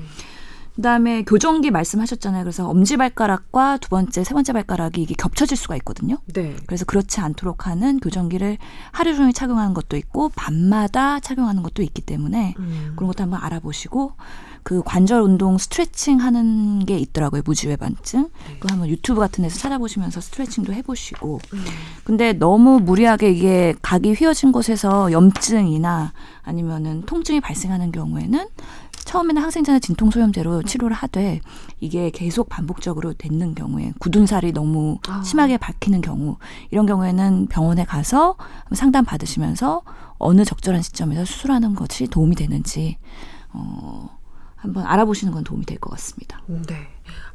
[0.76, 2.44] 그다음에 교정기 말씀하셨잖아요.
[2.44, 6.18] 그래서 엄지 발가락과 두 번째, 세 번째 발가락이 이게 겹쳐질 수가 있거든요.
[6.32, 6.56] 네.
[6.68, 8.60] 그래서 그렇지 않도록 하는 교정기를
[8.92, 12.94] 하루 종일 착용하는 것도 있고 밤마다 착용하는 것도 있기 때문에 음.
[12.96, 14.14] 그런 것도 한번 알아보시고
[14.66, 17.44] 그 관절 운동 스트레칭 하는 게 있더라고요.
[17.46, 18.30] 무지외반증.
[18.60, 21.40] 그거 한번 유튜브 같은 데서 찾아보시면서 스트레칭도 해보시고.
[22.04, 28.48] 근데 너무 무리하게 이게 각이 휘어진 곳에서 염증이나 아니면은 통증이 발생하는 경우에는
[29.06, 31.42] 처음에는 항생제나 진통소염제로 치료를 하되
[31.80, 35.22] 이게 계속 반복적으로 되는 경우에 굳은 살이 너무 아.
[35.22, 36.38] 심하게 박히는 경우
[36.72, 38.36] 이런 경우에는 병원에 가서
[38.74, 39.84] 상담 받으시면서
[40.18, 42.98] 어느 적절한 시점에서 수술하는 것이 도움이 되는지
[43.54, 44.10] 어
[44.66, 46.42] 한번 알아보시는 건 도움이 될 것 같습니다.
[46.48, 46.88] 네.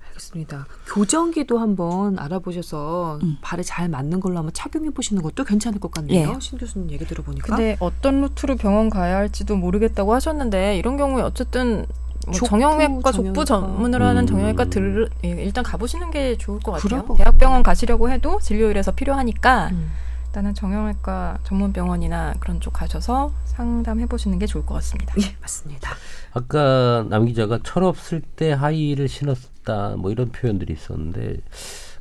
[0.08, 0.66] 알겠습니다.
[0.92, 3.36] 교정기도 한번 알아보셔서 음.
[3.40, 6.32] 발에 잘 맞는 걸로 한번 착용해 보시는 것도 괜찮을 것 같네요.
[6.34, 6.40] 예.
[6.40, 7.46] 신 교수님 얘기 들어보니까.
[7.56, 11.86] 근데 어떤 루트로 병원 가야 할지도 모르겠다고 하셨는데 이런 경우에 어쨌든
[12.26, 13.12] 뭐 족부, 정형외과 정형외과.
[13.12, 14.26] 족부 전문으로 하는 음.
[14.26, 17.02] 정형외과 들 예, 일단 가보시는 게 좋을 것 같아요.
[17.06, 19.90] 것 대학병원 가시려고 해도 진료일에서 필요하니까 음.
[20.26, 25.14] 일단은 정형외과 전문병원이나 그런 쪽 가셔서 상담해 보시는 게 좋을 것 같습니다.
[25.22, 25.90] 예, 맞습니다.
[26.32, 31.36] 아까 남 기자가 철없을 때 하이힐을 신었다 뭐 이런 표현들이 있었는데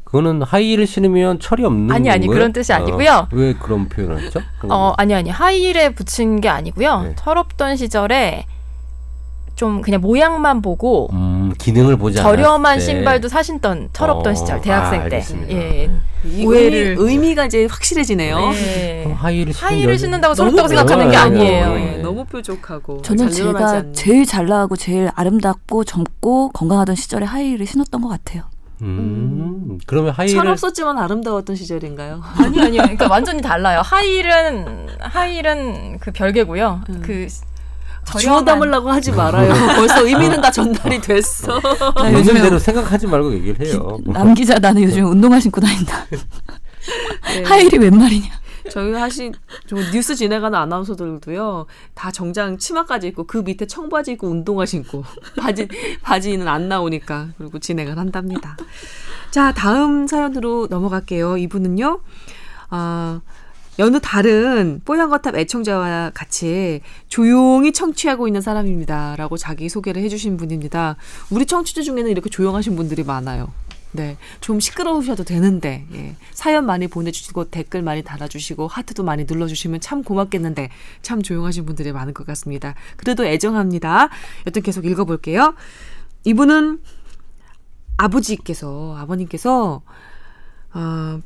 [0.03, 2.37] 그거는 하이힐을 신으면 철이 없는 아니, 아니, 거예요?
[2.37, 3.27] 그런 뜻이 어, 아니고요.
[3.31, 4.39] 왜 그런 표현을 했죠?
[4.63, 7.01] 어 아니 아니 하이힐에 붙인 게 아니고요.
[7.03, 7.15] 네.
[7.15, 8.45] 철없던 시절에
[9.59, 12.79] 좀 그냥 모양만 보고 음, 기능을 보지 저렴한.
[12.79, 15.21] 신발도 사신던 철없던 어, 시절 대학생 아, 때.
[15.49, 15.91] 예.
[16.23, 18.37] 이 오해를- 의미, 의미가 이제 확실해지네요.
[18.53, 19.01] 예.
[19.03, 21.75] 그럼 하이힐을 하이힐을 신는다고 철없다고 생각하는 게 뾰족하고, 아니에요.
[21.77, 21.97] 예.
[21.97, 23.91] 예, 너무 뾰족하고 저는 제가.
[23.91, 28.43] 제일 잘 나가고 제일 아름답고 젊고 건강하던 시절에 하이힐을 신었던 것 같아요.
[28.81, 32.21] 음, 그러면 하이힐을 철없었지만 아름다웠던 시절인가요?
[32.37, 32.81] 아니 아니요.
[32.83, 33.81] 그러니까 완전히 달라요.
[33.83, 36.79] 하이힐은 하이힐은 그 별개고요.
[36.87, 37.01] 음.
[37.05, 37.27] 그
[38.19, 39.53] 주워 담으려고 하지 말아요.
[39.75, 41.59] 벌써 의미는 다 전달이 됐어.
[41.95, 43.99] 나 요즘에 대로 생각하지 말고 얘기를 해요.
[44.05, 46.05] 남 기자 나는 요즘 운동화 신고 다닌다.
[47.35, 47.43] 네.
[47.43, 48.39] 하이힐이 웬 말이냐?
[48.69, 49.33] 저희 하신
[49.67, 55.03] 저 뉴스 진행하는 아나운서들도요 다 정장 치마까지 입고 그 밑에 청바지 입고 운동화 신고
[55.39, 55.67] 바지
[56.01, 58.57] 바지는 안 나오니까 그리고 진행을 한답니다.
[59.31, 61.37] 자 다음 사연으로 넘어갈게요.
[61.37, 62.01] 이분은요
[62.69, 63.21] 아
[63.79, 70.97] 여느 다른 뽀얀거탑 애청자와 같이 조용히 청취하고 있는 사람입니다 라고 자기 소개를 해주신 분입니다.
[71.29, 73.51] 우리 청취자 중에는 이렇게 조용하신 분들이 많아요.
[73.91, 76.15] 네, 좀 시끄러우셔도 되는데 예.
[76.31, 80.69] 사연 많이 보내주시고 댓글 많이 달아주시고 하트도 많이 눌러주시면 참 고맙겠는데
[81.01, 82.75] 참 조용하신 분들이 많은 것 같습니다.
[82.97, 84.09] 그래도 애정합니다.
[84.45, 85.55] 여튼 계속 읽어볼게요.
[86.25, 86.81] 이분은
[87.97, 89.81] 아버지께서 아버님께서
[90.73, 91.21] 어,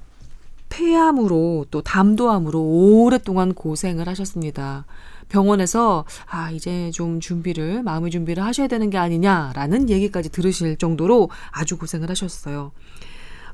[0.73, 4.85] 폐암으로 또 담도암으로 오랫동안 고생을 하셨습니다.
[5.29, 11.77] 병원에서 아 이제 좀 준비를 마음의 준비를 하셔야 되는 게 아니냐라는 얘기까지 들으실 정도로 아주
[11.77, 12.71] 고생을 하셨어요.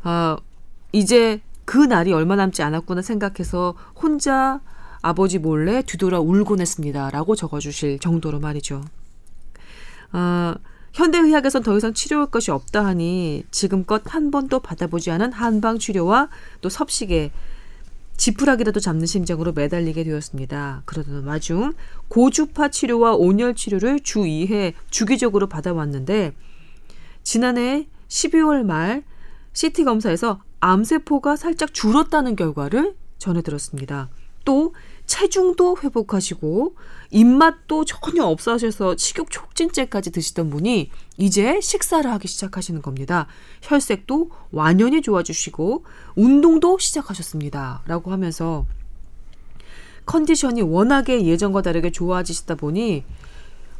[0.04, 0.38] 아
[0.94, 4.62] 이제 그 날이 얼마 남지 않았구나 생각해서 혼자
[5.02, 8.84] 아버지 몰래 뒤돌아 울곤 했습니다라고 적어주실 정도로 말이죠.
[10.12, 10.56] 아
[10.94, 16.30] 현대의학에선 더 이상 치료할 것이 없다 하니 지금껏 한 번도 받아보지 않은 한방 치료와
[16.62, 17.32] 또 섭식에
[18.18, 20.82] 지푸라기라도 잡는 심정으로 매달리게 되었습니다.
[20.86, 21.74] 그러던 와중
[22.10, 26.34] 고주파 치료와 온열 치료를 주 2회 주기적으로 받아왔는데
[27.24, 29.04] 지난해 12월 말
[29.54, 34.10] CT 검사에서 암세포가 살짝 줄었다는 결과를 전해 들었습니다.
[34.44, 34.74] 또
[35.10, 36.76] 체중도 회복하시고
[37.10, 43.26] 입맛도 전혀 없어하셔서 식욕 촉진제까지 드시던 분이 이제 식사를 하기 시작하시는 겁니다.
[43.64, 45.84] 혈색도 완연히 좋아지시고
[46.16, 47.82] 운동도 시작하셨습니다.
[47.88, 48.68] 라고 하면서
[50.06, 53.04] 컨디션이 워낙에 예전과 다르게 좋아지시다 보니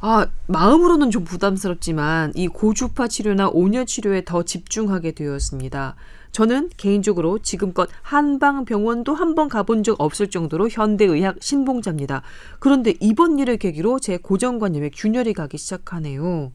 [0.02, 5.96] 아, 마음으로는 좀 부담스럽지만 이 고주파 치료나 온열 치료에 더 집중하게 되었습니다.
[6.32, 12.22] 저는 개인적으로 지금껏 한방병원도 한 번 가본 적 없을 정도로 현대의학 신봉자입니다.
[12.60, 16.52] 그런데 이번 일을 계기로 제 고정관념에 균열이 가기 시작하네요.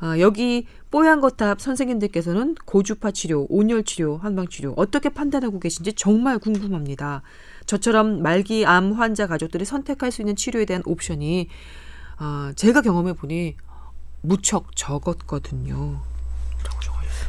[0.00, 6.38] 아, 여기 뽀얀 거탑 선생님들께서는 고주파 치료, 온열 치료, 한방 치료 어떻게 판단하고 계신지 정말
[6.38, 7.22] 궁금합니다.
[7.66, 11.48] 저처럼 말기 암 환자 가족들이 선택할 수 있는 치료에 대한 옵션이
[12.18, 13.56] 아, 제가 경험해 보니
[14.20, 16.00] 무척 적었거든요.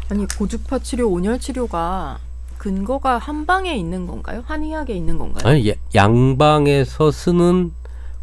[0.10, 2.20] 아니 고주파 치료, 온열 치료가
[2.58, 4.44] 근거가 한방에 있는 건가요?
[4.46, 5.48] 한의학에 있는 건가요?
[5.48, 7.72] 아니 야- 양방에서 쓰는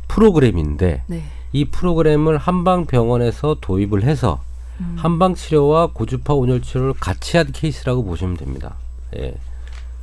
[0.09, 1.25] 프로그램인데 네.
[1.53, 4.43] 이 프로그램을 한방 병원에서 도입을 해서
[4.81, 4.95] 음.
[4.99, 8.75] 한방 치료와 고주파 온열 치료를 같이 한 케이스라고 보시면 됩니다.
[9.17, 9.35] 예.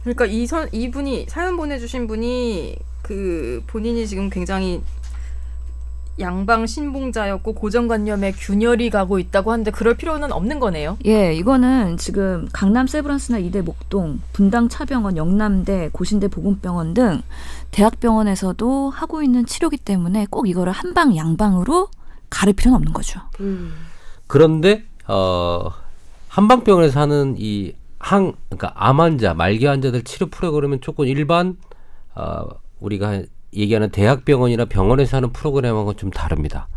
[0.03, 4.81] 그러니까 이선 이분이 사연 보내주신 분이 그 본인이 지금 굉장히
[6.19, 10.97] 양방 신봉자였고 고정관념에 균열이 가고 있다고 하는데 그럴 필요는 없는 거네요.
[11.05, 17.21] 예, 이거는 지금 강남 세브란스나 이대 목동, 분당 차병원, 영남대, 고신대 보건병원 등
[17.71, 21.87] 대학병원에서도 하고 있는 치료기 때문에 꼭 이거를 한방 양방으로
[22.29, 23.21] 가릴 필요는 없는 거죠.
[23.39, 23.73] 음.
[24.27, 25.69] 그런데 어
[26.27, 31.57] 한방병원에서 하는 이 항 그러니까 암 환자, 말기 환자들 치료 프로그램은 조금 일반
[32.15, 32.47] 어
[32.79, 36.67] 우리가 얘기하는 대학병원이나 병원에서 하는 프로그램하고 좀 다릅니다.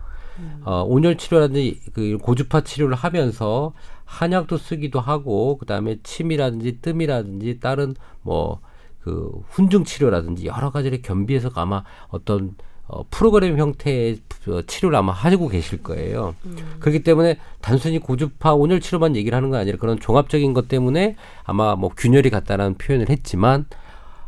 [0.65, 3.73] 어, 온열 치료라든지 그 고주파 치료를 하면서
[4.05, 8.61] 한약도 쓰기도 하고 그다음에 침이라든지 뜸이라든지 다른 뭐
[9.03, 12.55] 그 훈증 치료라든지 여러 가지를 겸비해서 아마 어떤
[12.87, 16.35] 어, 프로그램 형태의 어, 치료를 아마 하고 계실 거예요.
[16.81, 21.75] 그렇기 때문에 단순히 고주파 온열 치료만 얘기를 하는 건 아니라 그런 종합적인 것 때문에 아마
[21.75, 23.67] 뭐 균열이 같다라는 표현을 했지만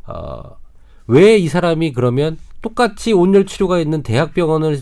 [0.06, 0.56] 어,
[1.06, 4.78] 왜 이 사람이 그러면 똑같이 온열 치료가 있는 대학병원에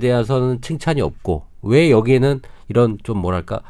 [0.00, 3.60] 대해서는 칭찬이 없고 왜 여기에는 이런 좀 뭐랄까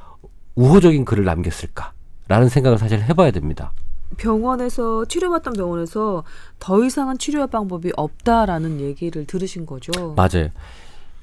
[0.57, 3.73] 우호적인 글을 남겼을까라는 생각을 사실 해봐야 됩니다.
[4.19, 6.23] 병원에서 치료받던 병원에서
[6.59, 10.15] 더 이상은 치료 방법이 없다라는 얘기를 들으신 거죠.
[10.17, 10.49] 맞아요.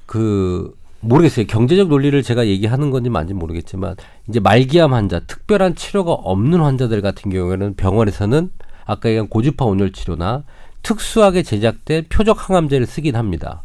[0.06, 1.46] 그 모르겠어요.
[1.46, 3.96] 경제적 논리를 제가 얘기하는 건지 맞는지 모르겠지만
[4.28, 8.50] 이제 말기암 환자, 특별한 치료가 없는 환자들 같은 경우에는 병원에서는
[8.86, 10.44] 아까 얘기한 고주파 온열 치료나
[10.84, 13.64] 특수하게 제작된 표적 항암제를 쓰긴 합니다.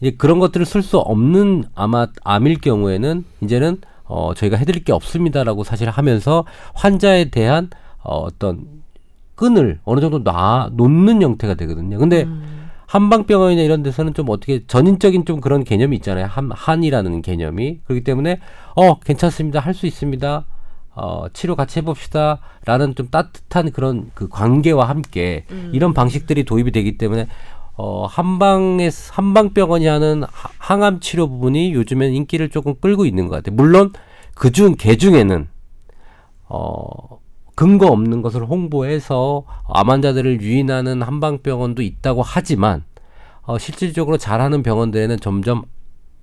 [0.00, 5.64] 이제 그런 것들을 쓸 수 없는 아마 암일 경우에는 이제는 어 저희가 해드릴 게 없습니다라고
[5.64, 6.44] 사실 하면서
[6.74, 7.68] 환자에 대한
[8.02, 8.66] 어 어떤
[9.34, 11.98] 끈을 어느 정도 놔 놓는 형태가 되거든요.
[11.98, 12.26] 근데
[12.86, 16.26] 한방병원이나 이런 데서는 좀 어떻게 전인적인 좀 그런 개념이 있잖아요.
[16.26, 17.80] 한, 한이라는 개념이.
[17.84, 18.38] 그렇기 때문에,
[18.76, 19.60] 어, 괜찮습니다.
[19.60, 20.44] 할 수 있습니다.
[20.94, 22.38] 어, 치료 같이 해봅시다.
[22.64, 27.28] 라는 좀 따뜻한 그런 그 관계와 함께 이런 방식들이 도입이 되기 때문에,
[27.76, 33.56] 어, 한방에, 한방병원이 하는 하- 항암 치료 부분이 요즘엔 인기를 조금 끌고 있는 것 같아요.
[33.56, 33.92] 물론,
[34.34, 35.48] 그 중, 개 중에는,
[36.48, 37.20] 어,
[37.54, 42.84] 근거 없는 것을 홍보해서 암 환자들을 유인하는 한방병원도 있다고 하지만
[43.42, 45.62] 어, 실질적으로 잘하는 병원들에는 점점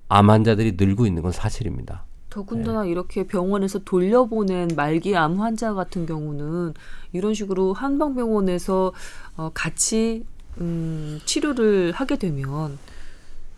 [0.07, 2.05] 암 환자들이 늘고 있는 건 사실입니다.
[2.29, 6.73] 더군다나 이렇게 병원에서 돌려보낸 말기 암 환자 같은 경우는
[7.11, 8.93] 이런 식으로 한방병원에서
[9.37, 10.25] 어, 같이
[10.61, 12.77] 음, 치료를 하게 되면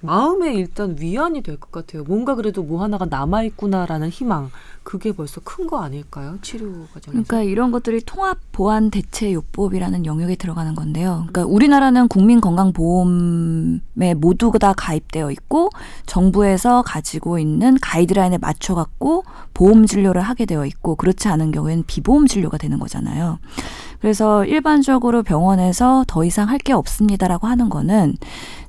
[0.02, 2.04] 마음에 일단 위안이 될 것 같아요.
[2.04, 4.50] 뭔가 그래도 뭐 하나가 남아 있구나라는 희망.
[4.84, 6.40] 그게 벌써 큰 거 아닐까요?
[6.42, 7.12] 치료 과정에서.
[7.12, 11.28] 그러니까 이런 것들이 통합 보안 대체 요법이라는 영역에 들어가는 건데요.
[11.30, 15.70] 그러니까 우리나라는 국민건강보험에 모두 다 가입되어 있고
[16.08, 22.28] 정부에서 가지고 있는 가이드라인에 맞춰 갖고 보험 진료를 하게 되어 있고 그렇지 않은 경우에는 비보험
[22.28, 23.40] 진료가 되는 거잖아요.
[24.02, 28.18] 그래서 일반적으로 병원에서 더 이상 할 게 없습니다라고 하는 거는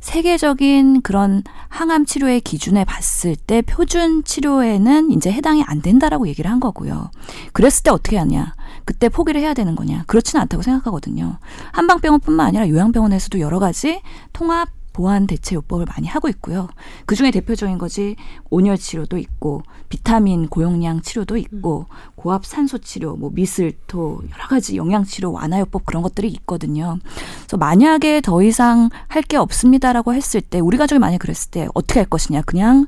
[0.01, 6.59] 세계적인 그런 항암 치료의 기준에 봤을 때 표준 치료에는 이제 해당이 안 된다라고 얘기를 한
[6.61, 7.11] 거고요.
[7.53, 8.55] 그랬을 때 어떻게 하냐?
[8.85, 10.05] 그때 포기를 해야 되는 거냐?
[10.07, 11.37] 그렇지는 않다고 생각하거든요.
[11.73, 14.01] 한방병원뿐만 아니라 요양병원에서도 여러 가지
[14.33, 16.69] 통합 보완 대체 요법을 많이 하고 있고요.
[17.07, 18.17] 그 중에 대표적인 것이
[18.51, 25.05] 온열 치료도 있고 비타민 고용량 치료도 있고 고압 산소 치료, 뭐 미슬토 여러 가지 영양
[25.05, 26.99] 치료 완화 요법 그런 것들이 있거든요.
[27.41, 32.01] 그래서 만약에 더 이상 할 게 없습니다라고 했을 때 우리 가족이 만약 그랬을 때 어떻게
[32.01, 32.43] 할 것이냐?
[32.43, 32.87] 그냥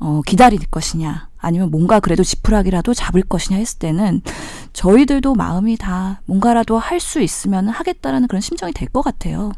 [0.00, 1.27] 어, 기다릴 것이냐?
[1.38, 4.22] 아니면 뭔가 그래도 지푸라기라도 잡을 것이냐 했을 때는
[4.72, 9.52] 저희들도 마음이 다 뭔가라도 할 수 있으면 하겠다라는 그런 심정이 될 것 같아요.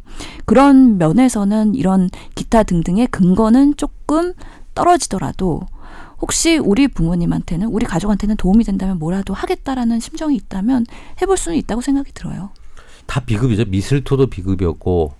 [0.45, 4.35] 그런 면에서는 이런 기타 등등의 근거는 조금
[4.75, 5.63] 떨어지더라도
[6.21, 10.85] 혹시 우리 부모님한테는 우리 가족한테는 도움이 된다면 뭐라도 하겠다라는 심정이 있다면
[11.23, 12.51] 해볼 수는 있다고 생각이 들어요.
[13.07, 13.65] 다 비급이죠.
[13.69, 15.15] 미슬토도 비급이었고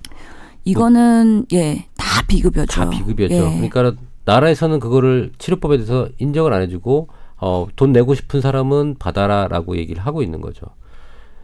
[0.65, 2.67] 이거는 예다 비급여죠.
[2.85, 3.35] 다 비급이었죠.
[3.35, 3.69] 예.
[3.69, 10.05] 그러니까 나라에서는 그거를 치료법에 대해서 인정을 안 해주고 어, 돈 내고 싶은 사람은 받아라라고 얘기를
[10.05, 10.67] 하고 있는 거죠.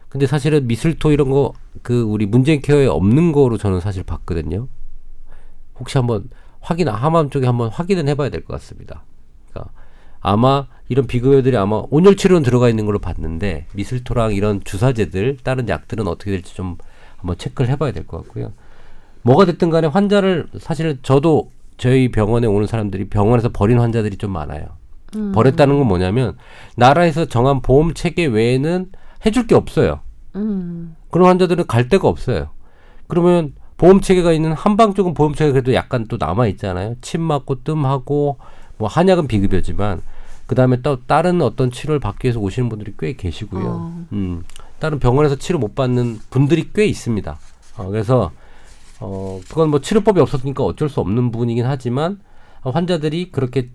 [0.09, 4.67] 근데 사실은 미슬토 이런 거 그 우리 문재인 케어에 없는 거로 저는 사실 봤거든요.
[5.79, 6.29] 혹시 한번
[6.61, 9.05] 확인 하맘 쪽에 한번 확인은 해봐야 될 것 같습니다.
[9.51, 9.73] 그러니까
[10.21, 16.09] 아마 이런 비급여들이 아마 온열 치료는 들어가 있는 걸로 봤는데 미슬토랑 이런 주사제들 다른 약들은
[16.09, 16.77] 어떻게 될지 좀
[17.19, 18.53] 한번 체크를 해봐야 될 것 같고요.
[19.23, 24.67] 뭐가 됐든 간에 환자를 사실 저도 저희 병원에 오는 사람들이 병원에서 버린 환자들이 좀 많아요.
[25.33, 26.37] 버렸다는 건 뭐냐면
[26.77, 28.91] 나라에서 정한 보험 체계 외에는
[29.25, 30.01] 해줄 게 없어요.
[30.35, 30.97] 음.
[31.11, 32.51] 그런 환자들은 갈 데가 없어요.
[33.07, 36.97] 그러면 보험 체계가 있는 한방 쪽은 보험 체계가 그래도 약간 또 남아 있잖아요.
[37.01, 38.39] 침 맞고 뜸하고
[38.79, 40.03] 뭐 한약은 비급여지만
[40.47, 43.67] 그 다음에 또 다른 어떤 치료를 받기 위해서 오시는 분들이 꽤 계시고요.
[43.67, 44.07] 어.
[44.13, 44.45] 음,
[44.79, 47.39] 다른 병원에서 치료 못 받는 분들이 꽤 있습니다.
[47.79, 48.31] 어, 그래서
[49.01, 52.21] 어, 그건 뭐 치료법이 없었으니까 어쩔 수 없는 부분이긴 하지만
[52.63, 53.71] 어, 환자들이 그렇게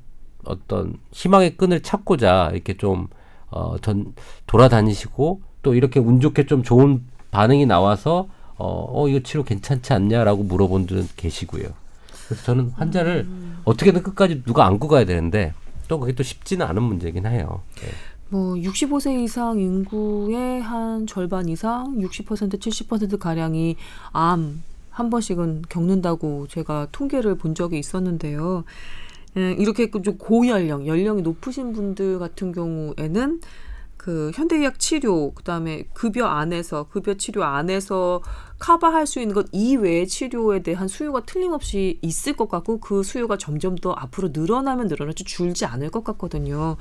[0.45, 3.07] 어떤 희망의 끈을 찾고자 이렇게 좀
[3.49, 4.13] 어, 전
[4.47, 10.43] 돌아다니시고 또 이렇게 운 좋게 좀 좋은 반응이 나와서 어, 어 이거 치료 괜찮지 않냐라고
[10.43, 11.69] 물어본 분들은 계시고요.
[12.25, 13.27] 그래서 저는 환자를
[13.65, 15.53] 어떻게든 끝까지 누가 안고 가야 되는데
[15.88, 17.62] 또 그게 또 쉽지는 않은 문제긴 해요.
[17.75, 17.89] 네.
[18.29, 23.75] 뭐 65세 이상 인구의 한 절반 이상, 60% 70% 가량이
[24.13, 28.63] 암 한 번씩은 겪는다고 제가 통계를 본 적이 있었는데요.
[29.38, 33.39] 음, 이렇게 그좀 고연령, 연령이 높으신 분들 같은 경우에는
[34.01, 38.23] 그 현대의학 치료, 그 다음에 급여 안에서 급여 치료 안에서
[38.58, 43.75] 커버할 수 있는 것 이외의 치료에 대한 수요가 틀림없이 있을 것 같고 그 수요가 점점
[43.75, 46.77] 더 앞으로 늘어나면 늘어나지 줄지 않을 것 같거든요.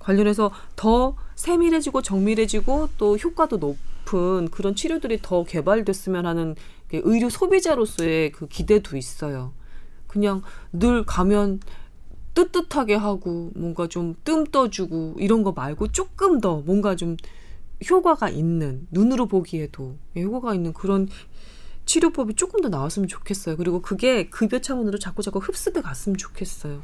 [0.00, 8.32] 관련해서 더 세밀해지고 정밀해지고 또 효과도 높은 그런 치료들이 더 개발됐으면 하는 그 의료 소비자로서의
[8.32, 9.52] 그 기대도 있어요.
[10.06, 10.42] 그냥
[10.72, 11.60] 늘 가면
[12.34, 17.16] 뜨뜻하게 하고 뭔가 좀 뜸 떠주고 이런 거 말고 조금 더 뭔가 좀
[17.88, 21.08] 효과가 있는 눈으로 보기에도 예, 효과가 있는 그런
[21.86, 23.56] 치료법이 조금 더 나왔으면 좋겠어요.
[23.56, 26.80] 그리고 그게 급여 차원으로 자꾸 자꾸 흡수돼 갔으면 좋겠어요.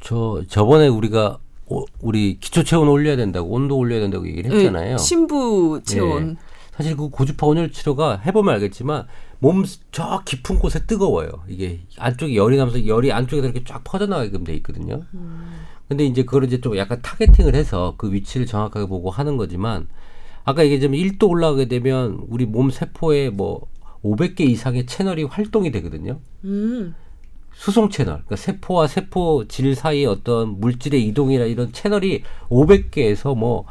[0.00, 4.94] 저 저번에 우리가 오- 우리 기초 체온 올려야 된다고 온도 올려야 된다고 얘기를 했잖아요.
[4.94, 6.30] 예, 신부 체온.
[6.40, 6.57] 예.
[6.78, 9.08] 사실 그 고주파 온열 치료가 해보면 알겠지만
[9.40, 11.28] 몸 저 깊은 곳에 뜨거워요.
[11.48, 15.02] 이게 안쪽에 열이 나면서 열이 안쪽에서 이렇게 쫙 퍼져나가게끔 돼 있거든요.
[15.88, 19.88] 근데 이제 그걸 이제 좀 약간 타겟팅을 해서 그 위치를 정확하게 보고 하는 거지만
[20.44, 23.66] 아까 얘기했지만 1도 올라가게 되면 우리 몸 세포에 뭐
[24.04, 26.20] 500개 이상의 채널이 활동이 되거든요.
[26.44, 26.94] 음.
[27.54, 33.66] 수송 채널, 그러니까 세포와 세포 질 사이의 어떤 물질의 이동이나 이런 채널이 500개에서 뭐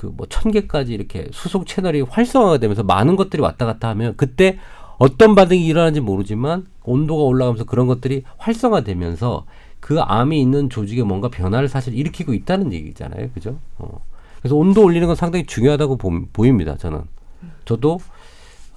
[0.00, 4.58] 그뭐 1000개까지 이렇게 수송 채널이 활성화가 되면서 많은 것들이 왔다 갔다 하면 그때
[4.96, 9.44] 어떤 반응이 일어나는지 모르지만 온도가 올라가면서 그런 것들이 활성화되면서
[9.78, 13.28] 그 암이 있는 조직에 뭔가 변화를 사실 일으키고 있다는 얘기잖아요.
[13.34, 13.58] 그죠?
[13.76, 14.00] 어.
[14.40, 16.78] 그래서 온도 올리는 건 상당히 중요하다고 보, 보입니다.
[16.78, 17.02] 저는.
[17.66, 17.98] 저도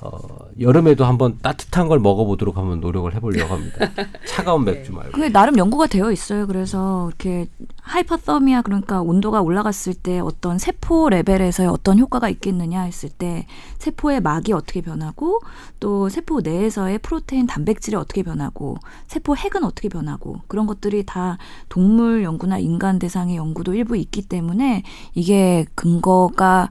[0.06, 0.20] 어,
[0.60, 3.90] 여름에도 한번 따뜻한 걸 먹어보도록 한번 노력을 해보려고 합니다.
[4.28, 5.14] 차가운 맥주 말고.
[5.14, 6.46] 그게 나름 연구가 되어 있어요.
[6.46, 7.48] 그래서 이렇게
[7.82, 14.52] 하이퍼서미아 그러니까 온도가 올라갔을 때 어떤 세포 레벨에서의 어떤 효과가 있겠느냐 했을 때 세포의 막이
[14.52, 15.40] 어떻게 변하고
[15.80, 18.76] 또 세포 내에서의 프로테인 단백질이 어떻게 변하고
[19.08, 21.38] 세포 핵은 어떻게 변하고 그런 것들이 다
[21.70, 26.68] 동물 연구나 인간 대상의 연구도 일부 있기 때문에 이게 근거가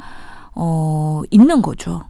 [0.54, 2.02] 어 있는 거죠.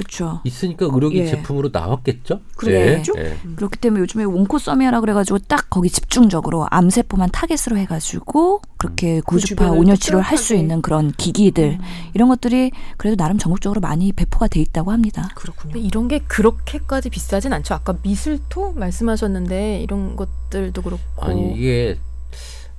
[0.00, 0.40] 그렇죠.
[0.44, 1.26] 있으니까 의료기 예.
[1.26, 2.40] 제품으로 나왔겠죠?
[2.56, 3.12] 그래야죠.
[3.18, 3.36] 예, 예.
[3.56, 9.96] 그렇기 때문에 요즘에 온코서미아라 그래가지고 딱 거기 집중적으로 암세포만 타겟으로 해가지고 그렇게 고주파 주변을 온열
[9.96, 10.50] 치료를 할 수.
[10.54, 11.78] 있는 그런 기기들
[12.14, 15.28] 이런 것들이 그래도 나름 전국적으로 많이 배포가 돼 있다고 합니다.
[15.36, 15.74] 그렇군요.
[15.74, 17.74] 근데 이런 게 그렇게까지 비싸진 않죠.
[17.74, 21.98] 아까 미술토 말씀하셨는데 이런 것들도 그렇고 아니 이게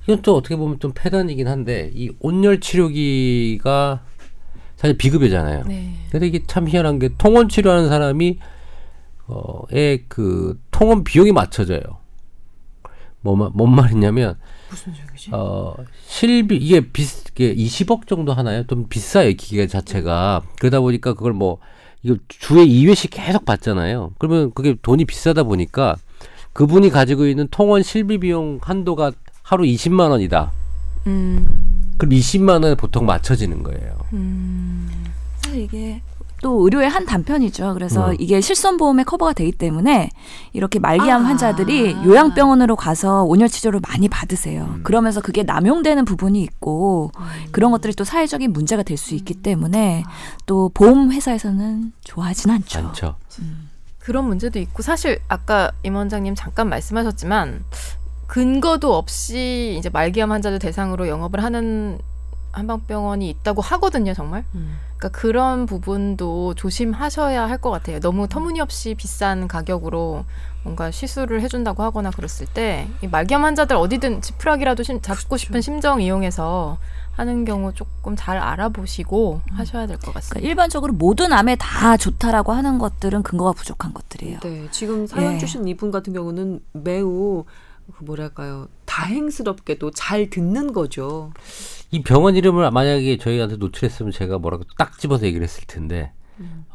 [0.04, 4.00] 이건 또 어떻게 보면 좀 패단이긴 한데 이 온열 치료기가
[4.82, 5.62] 사실 비급여잖아요.
[5.68, 5.94] 네.
[6.10, 8.38] 근데 이게 참 희한한 게 통원 치료하는 사람이
[9.28, 11.80] 어의 그 통원 비용이 맞춰져요.
[13.20, 14.34] 뭐, 마- 뭔 말이냐면
[14.68, 15.30] 무슨 소리지?
[15.32, 15.76] 어
[16.08, 18.66] 실비 이게 비스 이게 20억 정도 하나요?
[18.66, 21.58] 좀 비싸요 이 기계 자체가 그러다 보니까 그걸 뭐
[22.02, 24.14] 이거 주에 2회씩 계속 받잖아요.
[24.18, 25.94] 그러면 그게 돈이 비싸다 보니까
[26.54, 29.12] 그분이 가지고 있는 통원 실비 비용 한도가
[29.44, 30.50] 하루 20만 원이다.
[31.06, 31.61] 음,
[31.98, 33.96] 그럼 20만 원에 보통 맞춰지는 거예요.
[34.12, 34.88] 음,
[35.42, 36.02] 그래서 이게
[36.42, 37.72] 또 의료의 한 단편이죠.
[37.74, 38.16] 그래서 음.
[38.18, 40.10] 이게 실손보험에 커버가 돼 있기 때문에
[40.52, 41.28] 이렇게 말기암 아.
[41.28, 44.64] 환자들이 요양병원으로 가서 온열 치료를 많이 받으세요.
[44.64, 44.80] 음.
[44.82, 47.12] 그러면서 그게 남용되는 부분이 있고
[47.52, 50.02] 그런 것들이 또 사회적인 문제가 될 수 있기 때문에
[50.46, 52.82] 또 보험 회사에서는 좋아하진 않죠.
[52.82, 53.14] 많죠.
[54.00, 57.62] 그런 문제도 있고 사실 아까 임 원장님 잠깐 말씀하셨지만
[58.32, 61.98] 근거도 없이 이제 말기암 환자들 대상으로 영업을 하는
[62.52, 64.42] 한방병원이 있다고 하거든요, 정말.
[64.54, 64.78] 음.
[64.96, 68.00] 그러니까 그런 부분도 조심하셔야 할 것 같아요.
[68.00, 70.24] 너무 터무니없이 비싼 가격으로
[70.62, 76.78] 뭔가 시술을 해준다고 하거나 그랬을 때이 말기암 환자들 어디든 지푸라기라도 심- 잡고 싶은 심정 이용해서
[77.12, 80.48] 하는 경우 조금 잘 알아보시고 하셔야 될것 그러니까 같습니다.
[80.48, 84.40] 일반적으로 모든 암에 다 좋다라고 하는 것들은 근거가 부족한 것들이에요.
[84.40, 85.38] 네, 지금 사연 예.
[85.38, 87.44] 주신 이분 같은 경우는 매우
[87.96, 91.32] 그 뭐랄까요 다행스럽게도 잘 듣는 거죠.
[91.90, 96.12] 이 병원 이름을 만약에 저희한테 노출했으면 제가 뭐라고 딱 집어서 얘기를 했을 텐데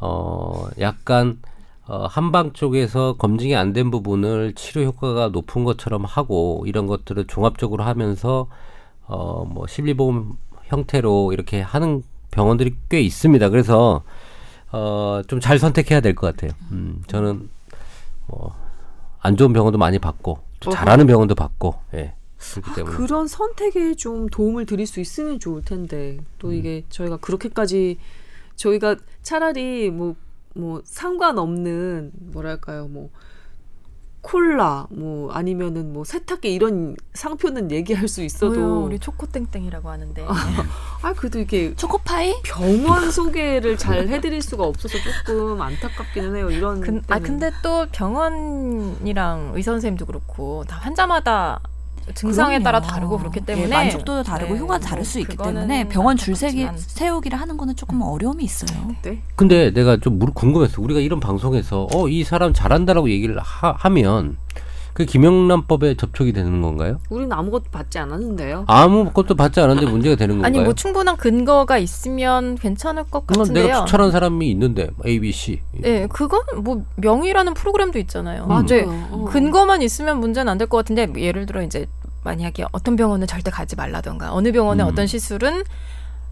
[0.00, 1.40] 어 약간
[1.86, 7.82] 어, 한방 쪽에서 검증이 안 된 부분을 치료 효과가 높은 것처럼 하고 이런 것들을 종합적으로
[7.84, 8.46] 하면서
[9.06, 10.36] 어뭐 실리보험
[10.66, 13.48] 형태로 이렇게 하는 병원들이 꽤 있습니다.
[13.48, 14.02] 그래서
[14.70, 16.52] 어 좀 잘 선택해야 될 것 같아요.
[16.72, 17.48] 음 저는
[18.26, 18.54] 뭐
[19.20, 20.76] 안 좋은 병원도 많이 받고 또 어허.
[20.76, 22.14] 잘하는 병원도 받고 예.
[22.38, 27.98] 그렇기 때문에 그런 선택에 좀 도움을 드릴 수 있으면 좋을 텐데 또 이게 저희가 그렇게까지
[28.54, 33.10] 저희가 차라리 뭐뭐 상관없는 뭐랄까요 뭐
[34.28, 40.26] 콜라 뭐 아니면은 뭐 세탁기 이런 상표는 얘기할 수 있어도 뭐요, 우리 초코땡땡이라고 하는데
[41.02, 42.42] 아 그래도 이게 초코파이?
[42.42, 46.50] 병원 소개를 잘 해드릴 수가 없어서 조금 안타깝기는 해요.
[46.50, 47.22] 이런 근, 아 때는.
[47.22, 51.60] 근데 또 병원이랑 의사 선생님도 그렇고 다 환자마다
[52.14, 52.64] 증상에 그럼요.
[52.64, 56.16] 따라 다르고 그렇기 때문에 예, 만족도도 다르고 네, 효과가 뭐 다를 수 있기 때문에 병원
[56.16, 56.88] 줄 세기 안타깝지만.
[56.96, 58.94] 세우기를 하는 거는 조금 어려움이 있어요.
[59.02, 59.22] 네.
[59.36, 60.80] 근데 내가 좀 물- 궁금했어.
[60.82, 64.36] 우리가 이런 방송에서 어 이 사람 잘한다라고 얘기를 하, 면
[64.94, 66.98] 그 김영란법에 접촉이 되는 건가요?
[67.08, 68.64] 우리는 아무것도 받지 않았는데요.
[68.66, 70.46] 아무것도 받지 않았는데 문제가 되는 건가요?
[70.48, 73.66] 아니 뭐 충분한 근거가 있으면 괜찮을 것 같은데요.
[73.66, 75.60] 내가 추천한 사람이 있는데 A, B, C.
[75.84, 78.42] 예, 그건 뭐 명의라는 프로그램도 있잖아요.
[78.42, 78.48] 음.
[78.48, 78.64] 맞아요.
[78.64, 79.24] 이제 어.
[79.30, 81.86] 근거만 있으면 문제는 안 될 것 같은데 예를 들어 이제
[82.28, 84.88] 만약에 어떤 병원은 절대 가지 말라던가 어느 병원의 음.
[84.90, 85.64] 어떤 시술은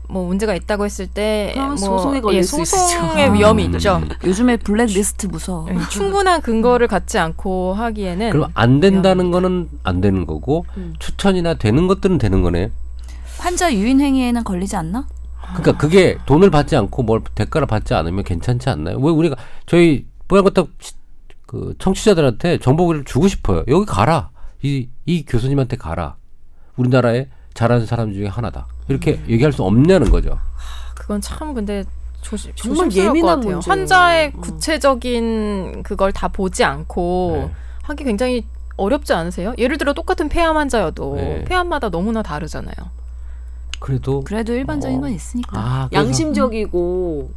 [0.09, 2.77] 뭐 문제가 있다고 했을 때 뭐 소송에 걸릴 예, 수 있죠.
[2.77, 3.33] 소송의 아.
[3.33, 3.75] 위험이 음.
[3.75, 4.03] 있죠.
[4.25, 5.67] 요즘에 블랙리스트 무서워.
[5.71, 10.95] 예, 충분한 근거를 갖지 않고 하기에는 그럼 안 된다는 거는 안 되는 거고 음.
[10.99, 12.71] 추천이나 되는 것들은 되는 거네.
[13.39, 15.07] 환자 유인 행위에는 걸리지 않나?
[15.55, 18.99] 그러니까 그게 돈을 받지 않고 뭘 대가를 받지 않으면 괜찮지 않나요?
[18.99, 20.69] 왜 우리가 저희 뽀얀거탑
[21.47, 23.65] 그 청취자들한테 정보를 주고 싶어요.
[23.69, 24.31] 여기 가라.
[24.67, 26.17] 이, 이 교수님한테 가라.
[26.77, 28.67] 우리나라에 잘하는 사람 중에 하나다.
[28.89, 29.27] 이렇게 음.
[29.29, 30.39] 얘기할 수 없냐는 거죠.
[30.95, 31.85] 그건 참 근데
[32.21, 33.55] 조심 정말 예민한 같아요.
[33.55, 33.61] 문제예요.
[33.67, 34.41] 환자의 음.
[34.41, 37.55] 구체적인 그걸 다 보지 않고 네.
[37.83, 38.45] 하기 굉장히
[38.77, 39.55] 어렵지 않으세요?
[39.57, 41.45] 예를 들어 똑같은 폐암 환자여도 네.
[41.45, 42.75] 폐암마다 너무나 다르잖아요.
[43.79, 45.01] 그래도 그래도 일반적인 어.
[45.03, 45.59] 건 있으니까.
[45.59, 47.31] 아, 양심적이고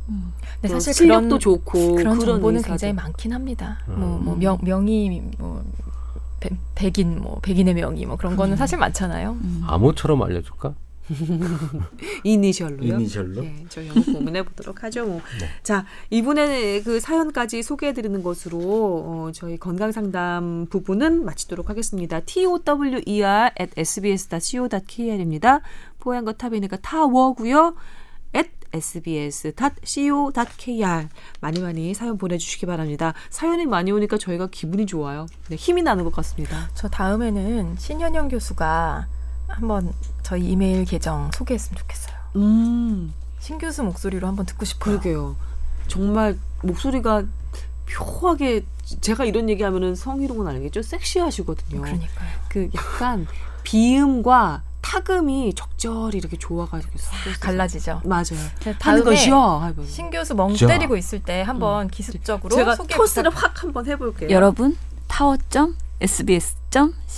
[0.62, 2.70] 근데 또 사실 실력도 그런 좋고 그런 그런 정보는 의사들.
[2.72, 3.80] 굉장히 많긴 합니다.
[3.88, 4.00] 음.
[4.00, 5.64] 뭐, 뭐 명, 명의 뭐
[6.40, 9.38] 백, 백인 뭐 백인의 명의 뭐 그런 거는 사실 많잖아요.
[9.42, 9.64] 음.
[9.66, 10.76] 암호처럼 알려줄까?
[12.24, 12.94] 이니셜로요.
[12.96, 13.42] 이니셜로?
[13.42, 15.06] 네, 저희 한번 고민해 보도록 하죠.
[15.06, 15.22] 뭐.
[15.64, 22.20] 자, 이분의 그 사연까지 소개해 드리는 것으로 어, 저희 건강 상담 부분은 마치도록 하겠습니다.
[22.22, 23.02] tower
[23.60, 25.62] at sbs.co.kr입니다.
[26.00, 27.76] 뽀얀 거 탑이니까 타워고요.
[28.74, 30.30] sbs.co.kr
[31.42, 33.14] 많이 많이 사연 보내주시기 바랍니다.
[33.30, 35.28] 사연이 많이 오니까 저희가 기분이 좋아요.
[35.50, 36.70] 네, 힘이 나는 것 같습니다.
[36.74, 39.08] 저 다음에는 신현영 교수가
[39.48, 39.94] 한번
[40.24, 42.16] 저희 이메일 계정 소개했으면 좋겠어요.
[42.36, 45.00] 음, 신 교수 목소리로 한번 듣고 싶어요.
[45.00, 45.36] 그러게요.
[45.88, 47.24] 정말 목소리가
[47.90, 48.64] 묘하게
[49.02, 50.82] 제가 이런 얘기하면은 성희롱은 아니겠죠?
[50.84, 51.82] 섹시하시거든요.
[51.82, 52.30] 그러니까요.
[52.50, 53.28] 그 약간
[53.64, 56.94] 비음과 타금이 적절히 이렇게 좋아가지고.
[57.42, 58.02] 갈라지죠.
[58.06, 58.24] 맞아요.
[58.64, 59.36] 하는 다음에 것이요.
[59.38, 59.86] 하고.
[59.86, 60.68] 신 교수 멍 자.
[60.68, 64.30] 때리고 있을 때 한번 기습적으로 제가 소개 토스를 부탁- 확 한번 해볼게요.
[64.32, 64.78] 여러분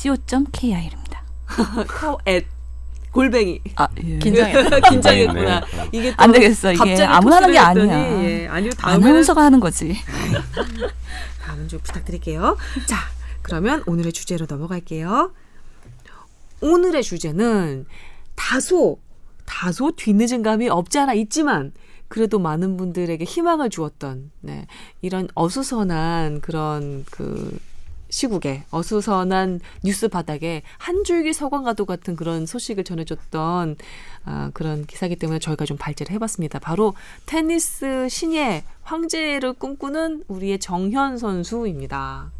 [0.01, 1.21] 타워.sbs.co.kr입니다.
[1.87, 2.45] 타워 앳
[3.11, 4.17] 골뱅이 아, 예.
[4.19, 4.79] 긴장했어.
[4.89, 5.59] 긴장했구나.
[5.59, 5.89] 네.
[5.91, 6.71] 이게 또안 되겠어.
[6.71, 8.23] 이게 아무나 하는 게 했더니, 아니야.
[8.23, 9.97] 예, 아니요 다음에는 아나운서가 하는 거지.
[11.43, 12.55] 다음은 좀 부탁드릴게요.
[12.87, 12.97] 자,
[13.41, 15.31] 그러면 오늘의 주제로 넘어갈게요.
[16.61, 17.85] 오늘의 주제는
[18.35, 18.99] 다소
[19.45, 21.73] 다소 뒤늦은 감이 없지 않아 있지만
[22.07, 24.67] 그래도 많은 분들에게 희망을 주었던 네,
[25.01, 27.57] 이런 어수선한 그런 그
[28.09, 33.77] 시국에 어수선한 뉴스 바닥에 한 줄기 서광과도 같은 그런 소식을 전해줬던
[34.25, 36.59] 아, 그런 기사기 때문에 저희가 좀 발제를 해봤습니다.
[36.59, 36.93] 바로
[37.25, 42.31] 테니스 신예 황제를 꿈꾸는 우리의 정현 선수입니다.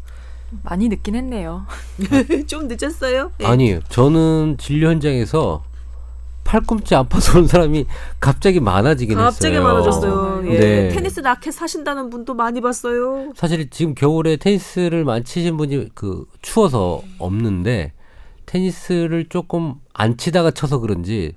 [0.62, 1.66] 많이 늦긴 했네요.
[2.46, 3.32] 좀 늦었어요?
[3.38, 3.46] 네.
[3.46, 3.80] 아니에요.
[3.88, 5.62] 저는 진료 현장에서
[6.44, 7.86] 팔꿈치 아파서 온 사람이
[8.20, 9.66] 갑자기 많아지긴 갑자기 했어요.
[9.66, 10.42] 많아졌어요.
[10.52, 10.58] 예.
[10.58, 10.88] 네.
[10.88, 13.32] 테니스 라켓 사신다는 분도 많이 봤어요.
[13.36, 17.92] 사실 지금 겨울에 테니스를 많이 치신 분이 그 추워서 없는데
[18.46, 21.32] 테니스를 조금 안 치다가 쳐서 그런지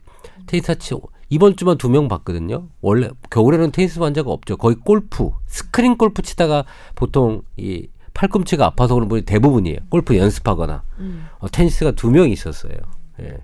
[0.48, 0.96] 테니스 치
[1.30, 2.68] 이번 주만 두 명 봤거든요.
[2.82, 4.58] 원래 겨울에는 테니스 환자가 없죠.
[4.58, 9.78] 거의 골프, 스크린 골프 치다가 보통 이 팔꿈치가 아파서 그런 분이 대부분이에요.
[9.90, 11.28] 골프 연습하거나 음.
[11.38, 12.74] 어, 테니스가 두 명 있었어요.
[13.20, 13.38] 예.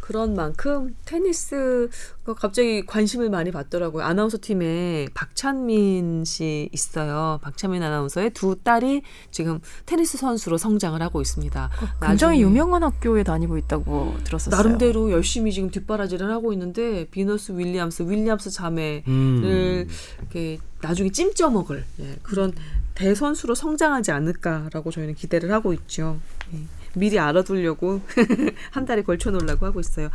[0.00, 4.04] 그런 만큼 테니스가 갑자기 관심을 많이 받더라고요.
[4.04, 7.38] 아나운서 팀에 박찬민 씨 있어요.
[7.42, 9.00] 박찬민 아나운서의 두 딸이
[9.30, 11.70] 지금 테니스 선수로 성장을 하고 있습니다.
[12.02, 14.54] 굉장히 나중에 유명한 학교에 다니고 있다고 들었었어요.
[14.54, 19.88] 나름대로 열심히 지금 뒷바라지를 하고 있는데 비너스 윌리엄스, 윌리엄스 자매를 음.
[20.20, 22.52] 이렇게 나중에 찜쪄 먹을 예, 그런
[22.94, 26.18] 대선수로 성장하지 않을까라고 저희는 기대를 하고 있죠.
[26.52, 26.60] 예.
[26.96, 28.00] 미리 알아두려고
[28.70, 30.10] 한 달에 걸쳐 놓으려고 하고 있어요.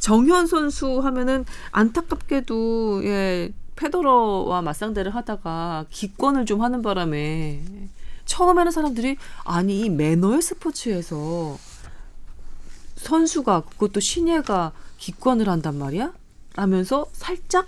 [0.00, 7.62] 정현 선수 하면은 안타깝게도 예, 페더러와 맞상대를 하다가 기권을 좀 하는 바람에
[8.24, 11.58] 처음에는 사람들이 아니 이 매너의 스포츠에서
[12.96, 16.12] 선수가 그것도 신예가 기권을 한단 말이야?
[16.54, 17.66] 라면서 살짝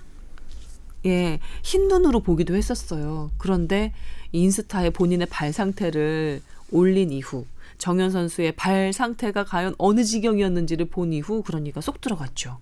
[1.06, 3.30] 예, 흰 눈으로 보기도 했었어요.
[3.36, 3.92] 그런데
[4.34, 7.46] 인스타에 본인의 발 상태를 올린 이후
[7.78, 12.58] 정현 선수의 발 상태가 과연 어느 지경이었는지를 본 이후 그러니까 쏙 들어갔죠.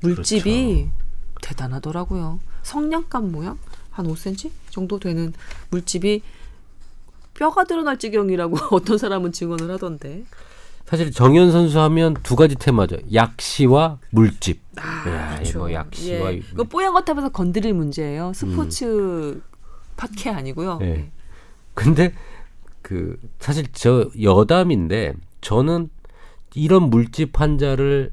[0.00, 0.88] 물집이
[1.42, 2.40] 대단하더라고요.
[2.62, 3.58] 성냥감 모양
[3.90, 5.32] 한 5cm 정도 되는
[5.70, 6.22] 물집이
[7.34, 10.24] 뼈가 드러날 지경이라고 어떤 사람은 증언을 하던데.
[10.86, 12.96] 사실 정현 선수 하면 두 가지 테마죠.
[13.14, 14.60] 약시와 물집.
[14.76, 16.36] 아, 야, 이뭐 약시와 예.
[16.38, 18.32] 이- 그 뽀얀 것 탑에서 건드릴 문제예요.
[18.34, 19.40] 스포츠
[19.96, 20.78] 팟캐 아니고요.
[20.78, 20.86] 네.
[20.86, 21.10] 예.
[21.74, 22.12] 근데
[22.82, 25.90] 그 사실 저 여담인데 저는
[26.54, 28.12] 이런 물집 환자를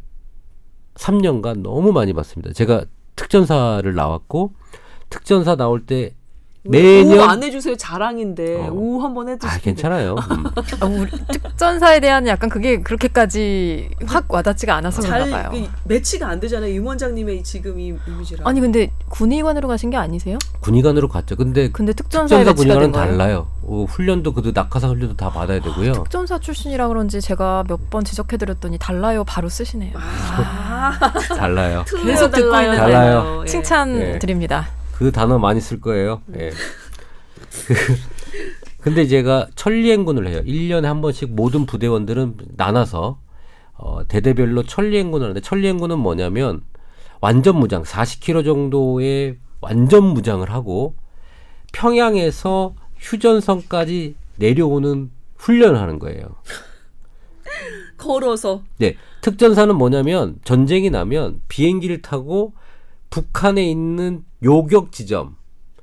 [0.95, 2.53] 3년간 너무 많이 봤습니다.
[2.53, 4.53] 제가 특전사를 나왔고
[5.09, 6.13] 특전사 나올 때
[6.69, 8.71] 매년 오 안 해주세요 자랑인데 어.
[8.71, 9.51] 오 한번 해주세요.
[9.51, 10.15] 아 괜찮아요.
[10.31, 10.43] 음.
[10.79, 15.63] 아, 우리 특전사에 대한 약간 그게 그렇게까지 확 와닿지가 않아서 잘 그런가 봐요.
[15.63, 16.71] 그 매치가 안 되잖아요.
[16.73, 18.47] 임 원장님의 지금 이 이미지랑.
[18.47, 20.37] 아니 근데 군의관으로 가신 게 아니세요?
[20.61, 21.35] 군의관으로 갔죠.
[21.35, 22.91] 근데 근데 특전사 군의관은?
[22.91, 23.47] 달라요.
[23.63, 25.91] 어, 훈련도 그도 낙하산 훈련도 다 받아야 되고요.
[25.93, 29.93] 특전사 출신이라 그런지 제가 몇 번 지적해드렸더니 달라요 바로 쓰시네요.
[29.95, 30.91] 아,
[31.37, 31.85] 달라요.
[32.05, 32.77] 계속 듣고 있는데.
[32.77, 33.41] 달라요.
[33.43, 33.47] 예.
[33.47, 34.19] 칭찬 예.
[34.19, 34.67] 드립니다.
[34.97, 36.21] 그 단어 많이 쓸 거예요.
[36.37, 36.49] 예.
[36.49, 37.75] 그,
[38.81, 40.41] 근데 제가 천리행군을 해요.
[40.43, 43.19] 1년에 한 번씩 모든 부대원들은 나눠서
[43.75, 46.61] 어, 대대별로 천리행군을 하는데 천리행군은 뭐냐면
[47.21, 50.95] 완전 무장 40km 정도의 완전 무장을 하고
[51.73, 56.35] 평양에서 휴전선까지 내려오는 훈련을 하는 거예요.
[57.97, 62.53] 걸어서 네, 특전사는 뭐냐면 전쟁이 나면 비행기를 타고
[63.09, 65.35] 북한에 있는 요격 지점,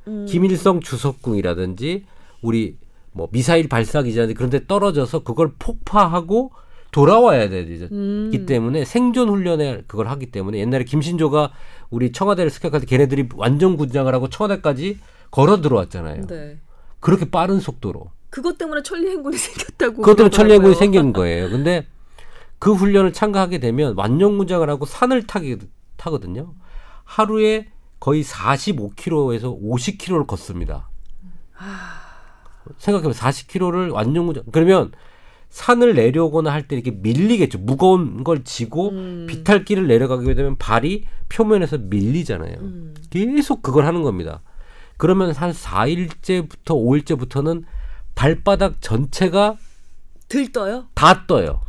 [0.07, 0.27] 음.
[0.29, 2.05] 김일성 주석궁이라든지
[2.43, 2.77] 우리
[3.13, 6.53] 뭐 미사일 발사 기지라든지 그런 데 떨어져서 그걸 폭파하고
[6.91, 7.89] 돌아와야 되죠.
[7.93, 8.29] 음.
[8.31, 11.51] 기 때문에 생존 훈련에 그걸 하기 때문에 옛날에 김신조가
[11.91, 14.99] 우리 청와대를 습격할 때 걔네들이 완전 군장을 하고 청와대까지
[15.31, 16.27] 걸어 들어왔잖아요.
[16.27, 16.59] 네.
[17.01, 18.11] 그렇게 빠른 속도로.
[18.31, 20.03] 그것 때문에 천리 행군이 생겼다고.
[20.03, 20.75] 그것 때문에 천리행군이.
[20.75, 21.51] 생긴 거예요.
[21.51, 21.87] 근데
[22.59, 25.59] 그 훈련을 참가하게 되면 완전 군장을 하고 산을 타게
[25.97, 26.55] 타거든요.
[27.05, 27.69] 하루에
[28.01, 30.89] 거의 45km에서 50km를 걷습니다.
[32.79, 34.93] 생각해보면 40km를 완전군장 그러면
[35.51, 37.59] 산을 내려오거나 할 때 이렇게 밀리겠죠.
[37.59, 39.27] 무거운 걸 지고 음.
[39.29, 42.57] 비탈길을 내려가게 되면 발이 표면에서 밀리잖아요.
[42.59, 42.95] 음.
[43.11, 44.43] 계속 그걸 하는 겁니다.
[44.97, 47.65] 그러면 한 4일째부터 5일째부터는
[48.15, 49.57] 발바닥 전체가
[50.29, 50.87] 들떠요.
[50.95, 51.61] 다 떠요.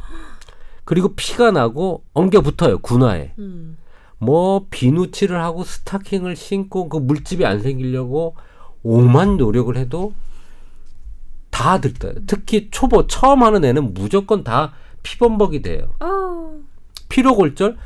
[0.84, 3.34] 그리고 피가 나고 엉겨 붙어요 군화에.
[3.40, 3.78] 음.
[4.18, 8.36] 뭐 비누칠을 하고 스타킹을 신고 그 물집이 안 생기려고
[8.84, 10.14] 오만 노력을 해도
[11.50, 12.14] 다 들떠요.
[12.28, 15.96] 특히 초보 처음 하는 애는 무조건 다 피범벅이 돼요.
[16.00, 16.52] 아.
[17.10, 17.78] 피로골절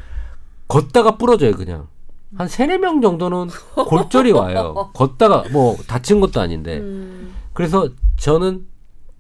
[0.68, 1.88] 걷다가 부러져요 그냥.
[2.36, 3.48] 한 세네 명 정도는
[3.88, 4.92] 골절이 와요.
[4.94, 6.78] 걷다가 뭐 다친 것도 아닌데.
[6.78, 7.34] 음.
[7.54, 8.68] 그래서 저는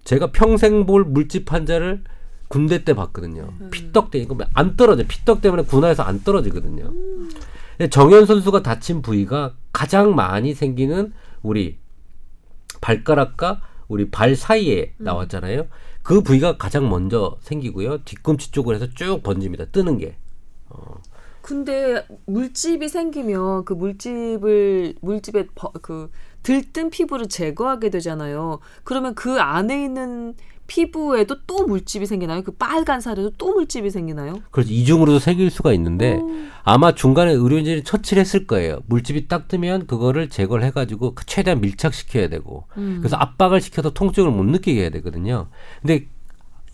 [0.04, 2.04] 제가 평생 볼 물집 환자를
[2.50, 3.54] 군대 때 봤거든요.
[3.72, 5.04] 피떡 때 이거 안 떨어져.
[5.08, 6.92] 피떡 때문에 군화에서 안 떨어지거든요.
[7.78, 11.78] 근데 정현 선수가 다친 부위가 가장 많이 생기는 우리
[12.82, 15.68] 발가락과 우리 발 사이에 나왔잖아요.
[16.04, 18.00] 그 부위가 가장 먼저 생기고요.
[18.04, 19.66] 뒤꿈치 쪽으로 해서 쭉 번집니다.
[19.66, 20.18] 뜨는 게.
[21.42, 26.12] 근데 물집이 생기면 그 물집을 물집에 버- 그
[26.44, 28.60] 들뜬 피부를 제거하게 되잖아요.
[28.84, 30.36] 그러면 그 안에 있는
[30.70, 32.44] 피부에도 또 물집이 생기나요?
[32.44, 34.36] 그 빨간 살에도 또 물집이 생기나요?
[34.52, 36.22] 그래서 이중으로도 생길 수가 있는데
[36.64, 38.80] 아마 중간에 의료인들이 처치를 했을 거예요.
[38.86, 44.80] 물집이 딱 뜨면 그거를 제거를 해가지고 최대한 밀착시켜야 되고 그래서 압박을 시켜서 통증을 못 느끼게
[44.82, 45.48] 해야 되거든요.
[45.82, 46.08] 근데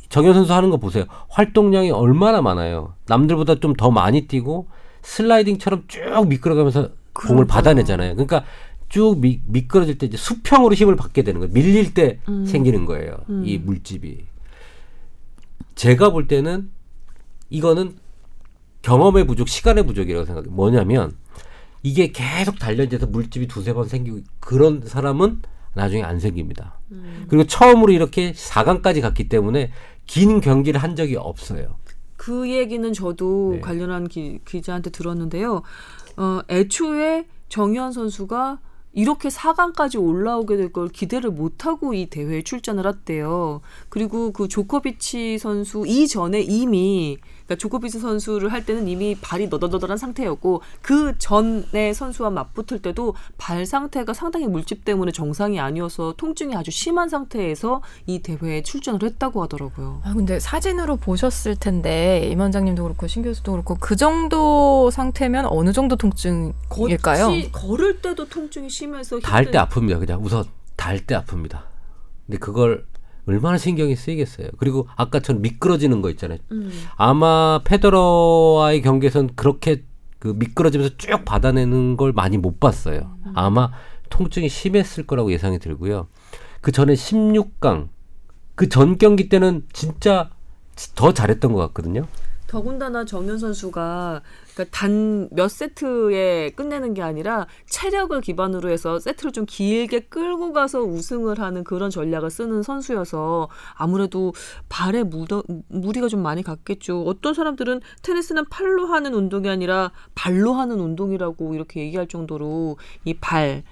[0.09, 1.05] 정현 선수 하는 거 보세요.
[1.29, 2.93] 활동량이 얼마나 많아요.
[3.07, 4.67] 남들보다 좀 더 많이 뛰고
[5.03, 7.45] 슬라이딩처럼 쭉 미끄러가면서 공을.
[7.47, 8.15] 받아내잖아요.
[8.15, 8.43] 그러니까
[8.89, 11.53] 쭉 미, 미끄러질 때 이제 수평으로 힘을 받게 되는 거예요.
[11.53, 13.17] 밀릴 때 생기는 거예요.
[13.43, 14.25] 이 물집이.
[15.75, 16.71] 제가 볼 때는
[17.49, 17.95] 이거는
[18.81, 20.51] 경험의 부족, 시간의 부족이라고 생각해요.
[20.51, 21.15] 뭐냐면
[21.83, 25.41] 이게 계속 단련돼서 물집이 두세 번 생기고 그런 사람은
[25.73, 26.79] 나중에 안 생깁니다.
[27.27, 29.71] 그리고 처음으로 이렇게 4강까지 갔기 때문에
[30.05, 31.77] 긴 경기를 한 적이 없어요.
[32.15, 33.59] 그 얘기는 저도 네.
[33.59, 35.61] 관련한 기, 기자한테 들었는데요.
[36.17, 38.59] 어, 애초에 정현 선수가
[38.95, 43.61] 이렇게 4강까지 올라오게 될 걸 기대를 못하고 이 대회에 출전을 했대요.
[43.89, 50.61] 그리고 그 조코비치 선수 이전에 이미 그러니까 조코비치 선수를 할 때는 이미 발이 너덜너덜한 상태였고
[50.81, 57.07] 그 전에 선수와 맞붙을 때도 발 상태가 상당히 물집 때문에 정상이 아니어서 통증이 아주 심한
[57.07, 60.01] 상태에서 이 대회에 출전을 했다고 하더라고요.
[60.03, 65.71] 아, 근데 사진으로 보셨을 텐데 임 원장님도 그렇고 신 교수도 그렇고 그 정도 상태면 어느
[65.71, 67.27] 정도 통증일까요?
[67.27, 69.99] 걷지, 걸을 때도 통증이 심해서 닿을 때 아픕니다.
[69.99, 71.61] 그냥 우선 닿을 때 아픕니다.
[72.25, 72.85] 근데 그걸
[73.27, 74.49] 얼마나 신경이 쓰이겠어요.
[74.57, 76.39] 그리고 아까처럼 미끄러지는 거 있잖아요.
[76.51, 76.71] 음.
[76.95, 79.83] 아마 페더러와의 경기에선 그렇게
[80.19, 83.15] 그 미끄러지면서 쭉 받아내는 걸 많이 못 봤어요.
[83.33, 83.71] 아마
[84.09, 86.07] 통증이 심했을 거라고 예상이 들고요.
[86.61, 87.89] 그 전에 16강
[88.55, 90.29] 그 전 경기 때는 진짜
[90.95, 92.03] 더 잘했던 것 같거든요.
[92.47, 94.21] 더군다나 정현 선수가
[94.53, 100.81] 그러니까 단 몇 세트에 끝내는 게 아니라 체력을 기반으로 해서 세트를 좀 길게 끌고 가서
[100.81, 104.33] 우승을 하는 그런 전략을 쓰는 선수여서 아무래도
[104.69, 107.03] 발에 묻어, 무리가 좀 많이 갔겠죠.
[107.03, 113.63] 어떤 사람들은 테니스는 팔로 하는 운동이 아니라 발로 하는 운동이라고 이렇게 얘기할 정도로 이 발,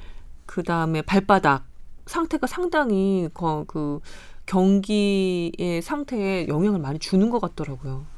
[0.45, 1.63] 그 다음에 발바닥
[2.05, 3.99] 상태가 상당히 거, 그
[4.45, 8.12] 경기의 상태에 영향을 많이 주는 것 같더라고요.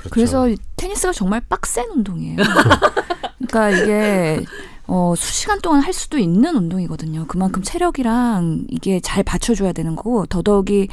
[0.00, 0.10] 그렇죠.
[0.10, 2.36] 그래서 테니스가 정말 빡센 운동이에요.
[3.48, 4.44] 그러니까 이게
[4.86, 7.26] 어, 수시간 동안 할 수도 있는 운동이거든요.
[7.28, 10.88] 그만큼 체력이랑 이게 잘 받쳐줘야 되는 거고 더더욱이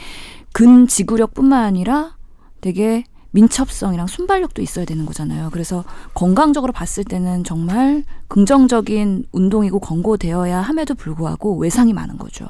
[0.54, 2.16] 근 지구력뿐만 아니라
[2.62, 5.50] 되게 민첩성이랑 순발력도 있어야 되는 거잖아요.
[5.52, 5.84] 그래서
[6.14, 12.48] 건강적으로 봤을 때는 정말 긍정적인 운동이고 권고되어야 함에도 불구하고 외상이 많은 거죠.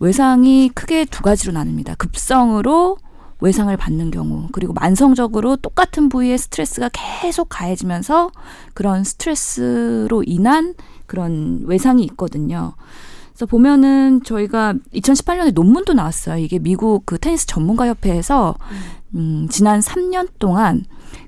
[0.00, 1.96] 외상이 크게 두 가지로 나뉩니다.
[1.96, 2.98] 급성으로
[3.40, 8.30] 외상을 받는 경우 그리고 만성적으로 똑같은 부위에 스트레스가 계속 가해지면서
[8.74, 10.74] 그런 스트레스로 인한
[11.06, 12.74] 그런 외상이 있거든요.
[13.34, 16.38] 그래서 보면은 저희가 2018년에 논문도 나왔어요.
[16.38, 18.54] 이게 미국 그 테니스 전문가 협회에서
[19.16, 20.84] 음, 지난 3년 동안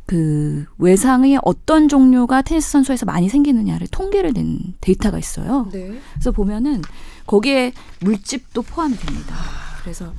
[0.07, 5.69] 그 외상의 어떤 종류가 테니스 선수에서 많이 생기느냐를 통계를 낸 데이터가 있어요.
[5.73, 5.99] 네.
[6.15, 6.81] 그래서 보면은
[7.27, 9.35] 거기에 물집도 포함이 됩니다.
[9.83, 10.13] 그래서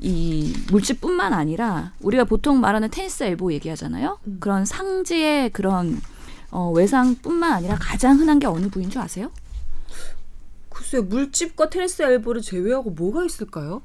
[0.00, 4.18] 이 물집뿐만 아니라 우리가 보통 말하는 테니스 엘보 얘기하잖아요.
[4.26, 4.36] 음.
[4.40, 6.00] 그런 상지의 그런
[6.50, 9.30] 어, 외상뿐만 아니라 가장 흔한 게 어느 부위인 줄 아세요?
[10.68, 13.82] 글쎄 물집과 테니스 엘보를 제외하고 뭐가 있을까요?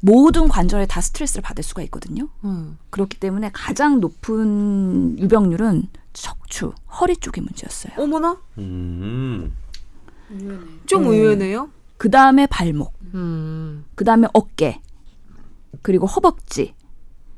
[0.00, 2.28] 모든 관절에 다 스트레스를 받을 수가 있거든요.
[2.44, 2.78] 음.
[2.90, 7.92] 그렇기 때문에 가장 높은 유병률은 척추, 허리 쪽의 문제였어요.
[7.98, 9.52] 어머나 음.
[10.86, 11.08] 좀 네.
[11.08, 11.70] 의외네요.
[11.98, 13.84] 그 다음에 발목, 음.
[13.94, 14.80] 그 다음에 어깨,
[15.82, 16.74] 그리고 허벅지,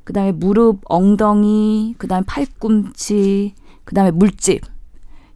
[0.05, 4.62] 그 다음에 무릎, 엉덩이, 그 다음에 팔꿈치, 그 다음에 물집.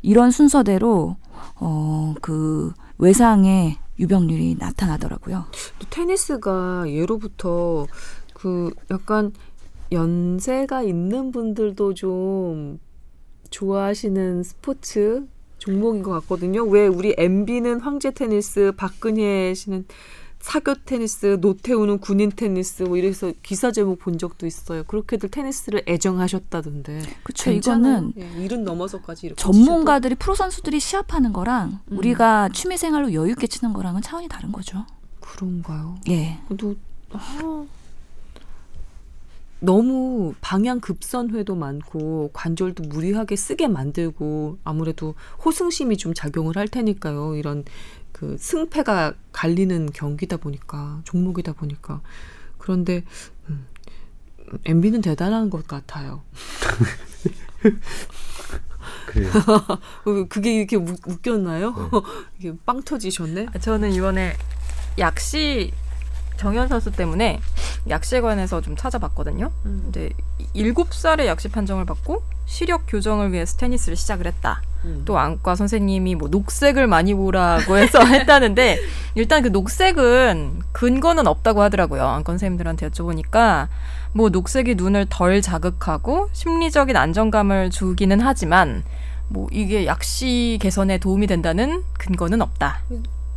[0.03, 1.17] 이런 순서대로,
[1.57, 5.45] 어, 그, 외상의 유병률이 나타나더라고요.
[5.79, 7.87] 또 테니스가 예로부터
[8.33, 9.33] 그 약간
[9.91, 12.79] 연세가 있는 분들도 좀
[13.51, 15.27] 좋아하시는 스포츠
[15.59, 16.65] 종목인 것 같거든요.
[16.65, 19.85] 왜 우리 MB는 황제 테니스, 박근혜 씨는
[20.43, 24.83] 사교 테니스, 노태우는 군인 테니스 뭐 이래서 기사 제목 본 적도 있어요.
[24.85, 27.01] 그렇게들 테니스를 애정하셨다던데.
[27.33, 28.11] 괜찮아요?
[28.11, 31.97] 이거는 예, 일은 넘어서까지 이렇게 전문가들이, 프로 선수들이 시합하는 거랑 음.
[31.97, 34.85] 우리가 취미 생활로 여유 있게 치는 거랑은 차원이 다른 거죠.
[35.21, 35.97] 그런가요?
[36.11, 36.41] 예.
[36.59, 36.75] 또
[37.13, 37.65] 아,
[39.63, 47.37] 너무 방향 급선회도 많고 관절도 무리하게 쓰게 만들고 아무래도 호승심이 좀 작용을 할 테니까요.
[47.37, 47.65] 이런
[48.11, 52.01] 그그 승패가 갈리는 경기다 보니까 종목이다 보니까
[52.59, 53.05] 그런데
[53.49, 53.69] 음,
[54.65, 56.25] MB는 대단한 것 같아요.
[59.07, 59.31] 그래요.
[60.05, 61.89] 어, 그게 이렇게 우, 웃겼나요?
[62.39, 63.47] 이게 빵 터지셨네.
[63.61, 64.37] 저는 이번에
[64.99, 65.71] 약시
[66.37, 67.41] 정현 선수 때문에
[67.89, 69.51] 약시에 관해서 좀 찾아봤거든요.
[69.65, 69.81] 음.
[69.85, 70.11] 근데
[70.55, 74.63] 일곱 살에 약시 판정을 받고 시력 교정을 위해서 테니스를 시작을 했다.
[74.85, 75.03] 음.
[75.05, 78.79] 또 안과 선생님이 뭐 녹색을 많이 보라고 해서 했다는데
[79.15, 82.05] 일단 그 녹색은 근거는 없다고 하더라고요.
[82.07, 83.69] 안과 선생님들한테 여쭤보니까
[84.13, 88.85] 뭐 녹색이 눈을 덜 자극하고 심리적인 안정감을 주기는 하지만
[89.29, 92.81] 뭐 이게 약시 개선에 도움이 된다는 근거는 없다.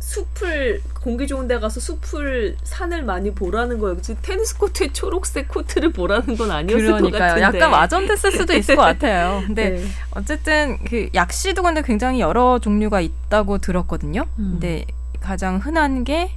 [0.06, 4.00] 숲을 공기 좋은 데 가서 숲을 산을 많이 보라는 거예요.
[4.00, 7.40] 지금 테니스 코트에 초록색 코트를 보라는 건 아니었을 것 그러니까요.
[7.40, 7.58] 같은데.
[7.58, 9.42] 약간 와전됐을 수도 있을 것 같아요.
[9.46, 9.84] 근데 네.
[10.12, 14.26] 어쨌든 그 약시도 근데 굉장히 여러 종류가 있다고 들었거든요.
[14.38, 14.58] 음.
[14.60, 14.84] 근데
[15.20, 16.30] 가장 흔한 게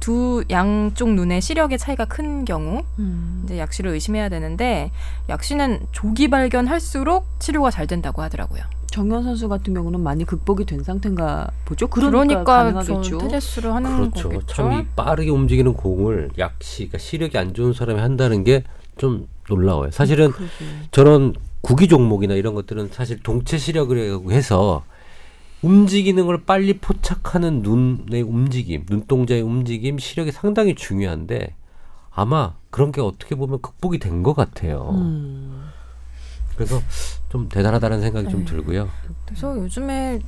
[0.00, 3.42] 두 양쪽 눈의 시력의 차이가 큰 경우 음.
[3.44, 4.90] 이제 약시를 의심해야 되는데
[5.28, 8.62] 약시는 조기 발견할수록 치료가 잘 된다고 하더라고요.
[8.90, 11.86] 정현 선수 같은 경우는 많이 극복이 된 상태인가 보죠.
[11.88, 13.02] 그러니까, 그러니까, 가능하겠죠.
[13.02, 14.28] 저 테니스를 하는 그렇죠.
[14.28, 14.46] 거겠죠.
[14.46, 18.64] 참이 빠르게 움직이는 공을 약시, 그러니까 시력이 안 좋은 사람이 한다는 게
[19.00, 19.90] 좀 놀라워요.
[19.90, 20.52] 사실은 그러게.
[20.90, 21.32] 저런
[21.62, 24.84] 구기 종목이나 이런 것들은 사실 동체 시력이라고 해서
[25.62, 31.54] 움직이는 걸 빨리 포착하는 눈의 움직임, 눈동자의 움직임, 시력이 상당히 중요한데
[32.10, 34.90] 아마 그런 게 어떻게 보면 극복이 된 것 같아요.
[34.92, 35.64] 음.
[36.54, 36.78] 그래서
[37.30, 38.50] 좀 대단하다는 생각이 좀 네.
[38.50, 38.88] 들고요.
[39.24, 40.20] 그래서 요즘에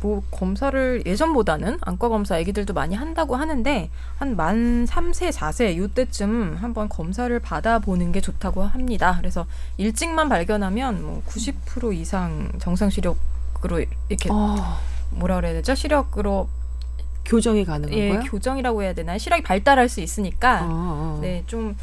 [0.00, 7.36] 뭐 검사를 예전보다는 안과 검사 아기들도 많이 한다고 하는데 한만 3세, 4세 요때쯤 한번 검사를
[7.38, 9.16] 받아보는 게 좋다고 합니다.
[9.18, 9.46] 그래서
[9.76, 14.80] 일찍만 발견하면 뭐90% 이상 정상 시력으로 이렇게 아,
[15.10, 15.74] 뭐라 그래야 되죠?
[15.74, 16.48] 시력으로
[17.24, 18.20] 교정이 가능한 예, 거야?
[18.20, 19.18] 교정이라고 해야 되나?
[19.18, 21.18] 시력이 발달할 수 있으니까 아, 아.
[21.20, 21.76] 네, 좀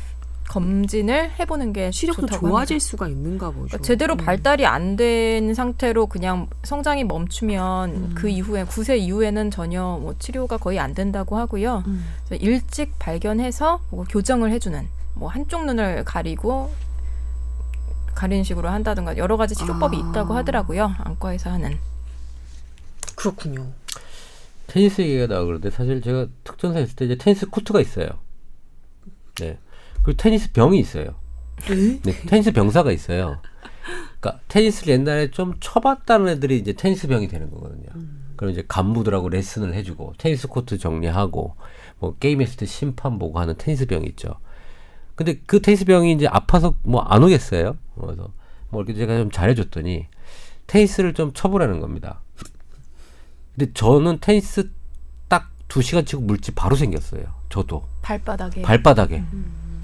[0.48, 2.86] 검진을 해보는 게 시력도 좋다고 좋아질 합니다.
[2.90, 3.68] 수가 있는가 보죠.
[3.68, 4.18] 그러니까 제대로 음.
[4.18, 8.12] 발달이 안 된 상태로 그냥 성장이 멈추면 음.
[8.16, 11.84] 그 이후에 9세 이후에는 전혀 뭐 치료가 거의 안 된다고 하고요.
[11.88, 12.06] 음.
[12.40, 16.72] 일찍 발견해서 뭐 교정을 해주는 뭐 한쪽 눈을 가리고
[18.14, 20.10] 가리는 식으로 한다든가 여러 가지 치료법이 아.
[20.12, 20.94] 있다고 하더라고요.
[21.00, 21.78] 안과에서 하는.
[23.16, 23.68] 그렇군요.
[24.68, 28.08] 테니스 얘기가 그런데 사실 제가 특전사 있을 때 이제 테니스 코트가 있어요.
[29.40, 29.58] 네.
[30.06, 31.16] 그리고 테니스 병이 있어요.
[31.68, 32.00] 네?
[32.04, 33.42] 네, 테니스 병사가 있어요.
[34.20, 37.88] 그러니까 테니스를 옛날에 좀 쳐봤다는 애들이 이제 테니스 병이 되는 거거든요.
[38.36, 41.56] 그럼 이제 간부들하고 레슨을 해주고 테니스 코트 정리하고
[41.98, 44.36] 뭐 게임했을 때 심판 보고 하는 테니스 병이 있죠.
[45.16, 47.76] 근데 그 테니스 병이 이제 아파서 뭐 안 오겠어요.
[48.00, 48.32] 그래서
[48.70, 50.06] 뭐 이렇게 제가 좀 잘해줬더니
[50.68, 52.22] 테니스를 좀 쳐보라는 겁니다.
[53.56, 54.70] 근데 저는 테니스
[55.28, 57.24] 딱 두 시간 치고 물집 바로 생겼어요.
[57.50, 57.84] 저도.
[58.02, 59.24] 발바닥에 발바닥에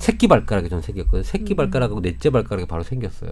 [0.01, 1.23] 새끼 발가락이 전 생겼거든요.
[1.23, 3.31] 새끼 발가락하고 넷째 발가락이 바로 생겼어요.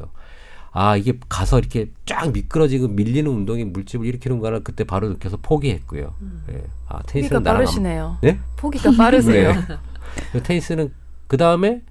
[0.72, 6.14] 아 이게 가서 이렇게 쫙 미끄러지고 밀리는 운동이 물집을 일으키는 거를 그때 바로 느껴서 포기했고요.
[6.52, 6.64] 예.
[6.88, 8.18] 아 테니스는 나랑 안 빠르시네요.
[8.22, 8.40] 네?
[8.56, 9.54] 포기가 빠르세요.
[10.32, 10.94] 그 테니스는
[11.28, 11.82] 그 다음에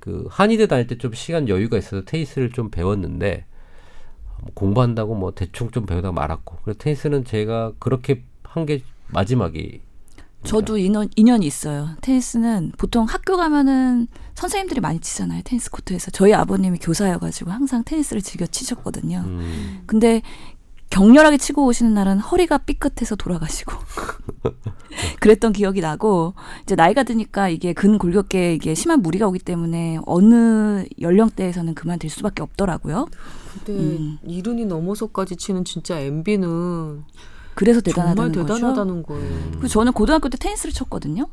[0.00, 3.44] 그 한의대 다닐 때 좀 시간 여유가 있어서 테니스를 좀 배웠는데
[4.40, 9.80] 뭐 공부한다고 뭐 대충 좀 배우다가 말았고 그래서 테니스는 제가 그렇게 한 게 마지막이
[10.46, 11.90] 저도 인연, 인연이 있어요.
[12.00, 15.42] 테니스는 보통 학교 가면은 선생님들이 많이 치잖아요.
[15.44, 16.10] 테니스 코트에서.
[16.10, 19.24] 저희 아버님이 교사여가지고 항상 테니스를 즐겨 치셨거든요.
[19.26, 20.22] 음, 근데
[20.90, 23.72] 격렬하게 치고 오시는 날은 허리가 삐끗해서 돌아가시고
[25.20, 31.74] 그랬던 기억이 나고 이제 나이가 드니까 이게 근골격계에 이게 심한 무리가 오기 때문에 어느 연령대에서는
[31.74, 33.08] 그만둘 수밖에 없더라고요.
[33.52, 34.18] 근데 음.
[34.24, 37.04] 이른이 넘어서까지 치는 진짜 MB는
[37.56, 38.54] 그래서 정말 대단하다는 거죠.
[38.54, 39.38] 대단하다는 거예요.
[39.52, 41.26] 그리고 저는 고등학교 때 테니스를 쳤거든요.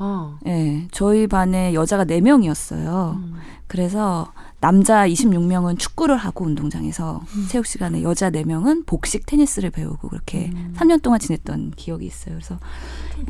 [0.00, 3.14] 아, 예, 저희 반에 여자가 4명이었어요.
[3.14, 3.36] 음.
[3.66, 11.00] 그래서 남자 26명은 축구를 하고 운동장에서 체육 시간에 여자 4명은 복식 테니스를 배우고 그렇게 3년
[11.02, 12.34] 동안 지냈던 기억이 있어요.
[12.34, 12.58] 그래서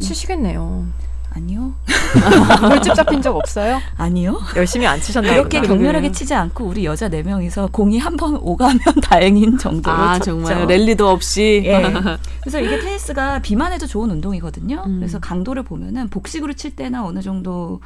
[0.01, 0.87] 치시겠네요.
[1.39, 1.73] 아니요.
[2.69, 3.81] 물집 잡힌 적 없어요?
[3.97, 4.41] 아니요.
[4.57, 5.33] 열심히 안 치셨나요?
[5.35, 10.25] 이렇게 격렬하게 치지 않고 우리 여자 4명이서 공이 한 번 오가면 다행인 정도로 아 쳤죠.
[10.45, 11.63] 정말 랠리도 없이.
[11.65, 11.83] 예.
[12.43, 14.83] 그래서 이게 테니스가 비만 해도 좋은 운동이거든요.
[14.85, 14.97] 음.
[14.99, 17.81] 그래서 강도를 보면은 복식으로 칠 때나 어느 정도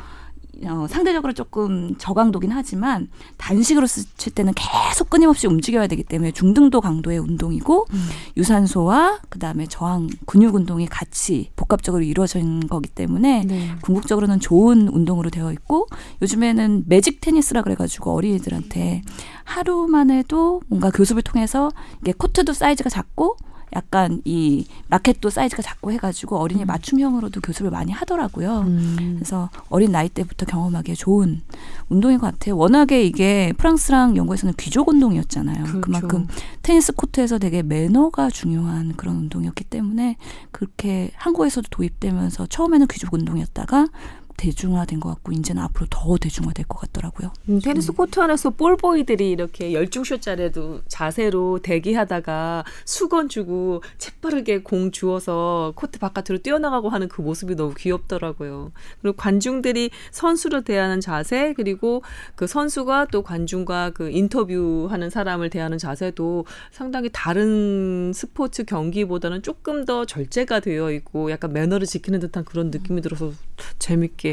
[0.66, 6.80] 어, 상대적으로 조금 저강도긴 하지만 단식으로 쓰- 칠 때는 계속 끊임없이 움직여야 되기 때문에 중등도
[6.80, 8.08] 강도의 운동이고 음.
[8.36, 13.70] 유산소와 그다음에 저항 근육 운동이 같이 복합적으로 이루어진 거기 때문에 네.
[13.82, 15.86] 궁극적으로는 좋은 운동으로 되어 있고
[16.22, 19.02] 요즘에는 매직 테니스라 그래 가지고 어린이들한테
[19.44, 23.36] 하루만 해도 뭔가 교습을 통해서 이게 코트도 사이즈가 작고
[23.74, 26.66] 약간 이 라켓도 사이즈가 작고 해가지고 어린이 음.
[26.66, 28.60] 맞춤형으로도 교습을 많이 하더라고요.
[28.60, 29.14] 음.
[29.16, 31.40] 그래서 어린 나이 때부터 경험하기에 좋은
[31.88, 32.56] 운동인 것 같아요.
[32.56, 35.64] 워낙에 이게 프랑스랑 영국에서는 귀족 운동이었잖아요.
[35.64, 35.90] 그렇죠.
[35.90, 36.26] 만큼
[36.62, 40.16] 테니스 코트에서 되게 매너가 중요한 그런 운동이었기 때문에
[40.50, 43.88] 그렇게 한국에서도 도입되면서 처음에는 귀족 운동이었다가
[44.36, 47.32] 대중화된 것 같고 이제는 앞으로 더 대중화될 것 같더라고요.
[47.48, 55.98] 음, 테니스 코트 안에서 볼보이들이 이렇게 열중쇼짜리도 자세로 대기하다가 수건 주고 재빠르게 공 주워서 코트
[55.98, 58.72] 바깥으로 뛰어나가고 하는 그 모습이 너무 귀엽더라고요.
[59.00, 62.02] 그리고 관중들이 선수를 대하는 자세 그리고
[62.34, 70.04] 그 선수가 또 관중과 그 인터뷰하는 사람을 대하는 자세도 상당히 다른 스포츠 경기보다는 조금 더
[70.04, 73.32] 절제가 되어 있고 약간 매너를 지키는 듯한 그런 느낌이 들어서
[73.78, 74.31] 재밌게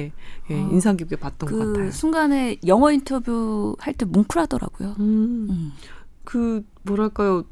[0.49, 1.91] 예, 아, 인상 깊게 봤던 것그 같아요.
[1.91, 4.95] 순간에 영어 인터뷰 할 때 뭉클하더라고요.
[4.99, 5.47] 음.
[5.49, 5.71] 음.
[6.23, 7.43] 그 뭐랄까요.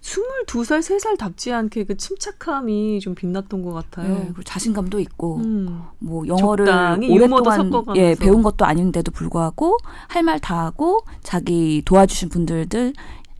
[0.00, 4.14] 22살, 3살 답지 않게 그 침착함이 좀 빛났던 것 같아요.
[4.14, 5.80] 네, 자신감도 있고 음.
[5.98, 6.66] 뭐 영어를
[7.12, 7.96] 오랫동안.
[7.96, 9.78] 예, 배운 것도 아닌데도 불구하고
[10.08, 12.92] 할 말 다 하고 자기 도와주신 분들들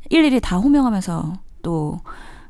[0.08, 2.00] 일일이 다 호명하면서 또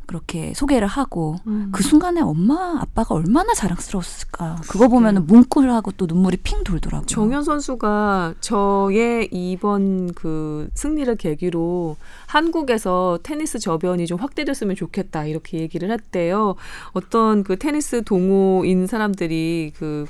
[0.07, 1.71] 그렇게 소개를 하고 음.
[1.73, 7.07] 그 순간에 엄마 아빠가 얼마나 자랑스러웠을까 그거 보면은 뭉클하고 또 눈물이 핑 돌더라고요.
[7.07, 11.97] 정현 선수가 저의 이번 그 승리를 계기로
[12.27, 16.57] 한국에서 테니스 저변이 좀 확대됐으면 좋겠다 이렇게 얘기를 했대요.
[16.93, 20.07] 어떤 그 테니스 동호인 사람들이 그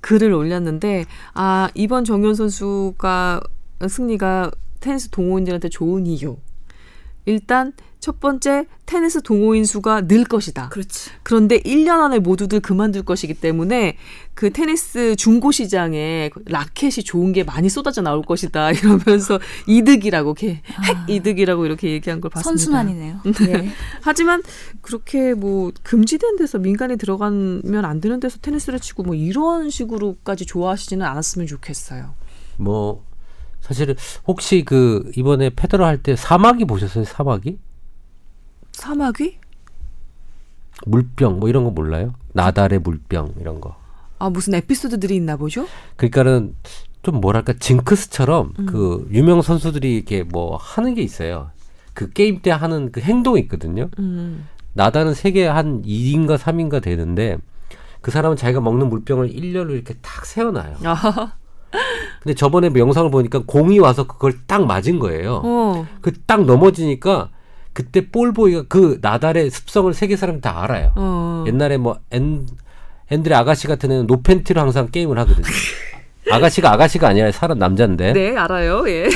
[0.00, 1.04] 글을 올렸는데
[1.34, 3.40] 아 이번 정현 선수가
[3.88, 4.50] 승리가
[4.80, 6.36] 테니스 동호인들한테 좋은 이유
[7.24, 10.68] 일단 첫 번째 테니스 동호인 수가 늘 것이다.
[10.68, 11.10] 그렇지.
[11.22, 13.96] 그런데 1년 안에 모두들 그만둘 것이기 때문에
[14.34, 20.96] 그 테니스 중고 시장에 라켓이 좋은 게 많이 쏟아져 나올 것이다 이러면서 이득이라고 이렇게 핵
[20.96, 21.06] 아.
[21.08, 22.48] 이득이라고 이렇게 얘기한 걸 봤습니다.
[22.64, 23.20] 선순환이네요.
[23.48, 23.68] 예.
[24.02, 24.42] 하지만
[24.80, 31.04] 그렇게 뭐 금지된 데서 민간이 들어가면 안 되는 데서 테니스를 치고 뭐 이런 식으로까지 좋아하시지는
[31.04, 32.14] 않았으면 좋겠어요.
[32.58, 33.04] 뭐
[33.60, 33.96] 사실은
[34.26, 37.04] 혹시 그 이번에 페더러 할 때 사마귀 보셨어요?
[37.04, 37.58] 사마귀?
[38.78, 39.38] 사마귀?
[40.86, 42.14] 물병 뭐 이런 거 몰라요?
[42.32, 43.76] 나달의 물병 이런 거.
[44.20, 45.66] 아 무슨 에피소드들이 있나 보죠?
[45.96, 46.54] 그러니까는
[47.02, 48.66] 좀 뭐랄까 징크스처럼 음.
[48.66, 51.50] 그 유명 선수들이 이렇게 뭐 하는 게 있어요.
[51.92, 53.88] 그 게임 때 하는 그 행동이 있거든요.
[53.98, 54.46] 음.
[54.74, 57.36] 나달은 세계 한 2인가 3인가 되는데
[58.00, 60.76] 그 사람은 자기가 먹는 물병을 일렬로 이렇게 탁 세워놔요.
[60.84, 61.32] 아,
[62.22, 65.42] 근데 저번에 뭐 영상을 보니까 공이 와서 그걸 딱 맞은 거예요.
[65.44, 65.86] 어.
[66.00, 67.30] 그 딱 넘어지니까
[67.78, 70.90] 그때 볼보이가 그 나달의 습성을 세계 사람이 다 알아요.
[70.96, 71.44] 어.
[71.46, 72.44] 옛날에 뭐 앤,
[73.08, 75.46] 앤드레 아가씨 같은 애는 노팬티로 항상 게임을 하거든요.
[76.28, 78.14] 아가씨가 아가씨가 아니라 사람 남자인데.
[78.14, 78.82] 네 알아요.
[78.90, 79.08] 예.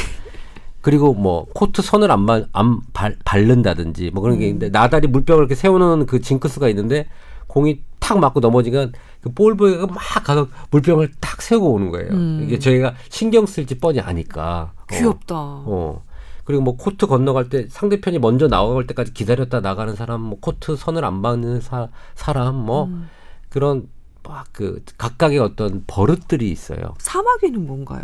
[0.81, 5.41] 그리고 뭐 코트 선을 안, 바, 안 발, 밟는다든지 뭐 그런 게 있는데 나달이 물병을
[5.41, 7.09] 이렇게 세우는 그 징크스가 있는데
[7.49, 8.93] 공이 탁 맞고 넘어지면
[9.23, 12.13] 그 볼보이가 막 가서 물병을 탁 세우고 오는 거예요.
[12.13, 12.45] 음.
[12.47, 14.71] 이게 저희가 신경 쓸지 뻔히 아니까.
[14.83, 14.87] 어.
[14.89, 15.35] 귀엽다.
[15.35, 16.05] 어.
[16.45, 21.05] 그리고 뭐 코트 건너갈 때 상대편이 먼저 나갈 때까지 기다렸다 나가는 사람, 뭐 코트 선을
[21.05, 23.09] 안 밟는 사, 사람, 뭐 음.
[23.49, 23.89] 그런
[24.25, 26.95] 막 그 각각의 어떤 버릇들이 있어요.
[26.99, 28.03] 사마귀는 뭔가요?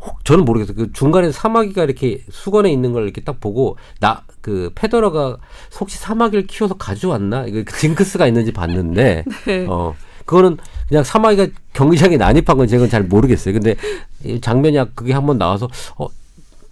[0.00, 0.76] 혹 저는 모르겠어요.
[0.76, 5.38] 그 중간에 사마귀가 이렇게 수건에 있는 걸 이렇게 딱 보고 나 그 페더러가
[5.80, 9.66] 혹시 사마귀를 키워서 가져왔나 이거 그 징크스가 있는지 봤는데 네.
[9.68, 10.56] 어 그거는
[10.88, 13.54] 그냥 사마귀가 경기장에 난입한 건 제가 잘 모르겠어요.
[13.54, 13.74] 근데
[14.24, 16.06] 이 장면이 그게 한번 나와서 어.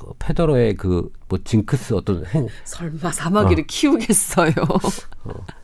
[0.05, 4.53] 그 페더러의 그 뭐 징크스 어떤 행, 설마 사마귀를 키우겠어요.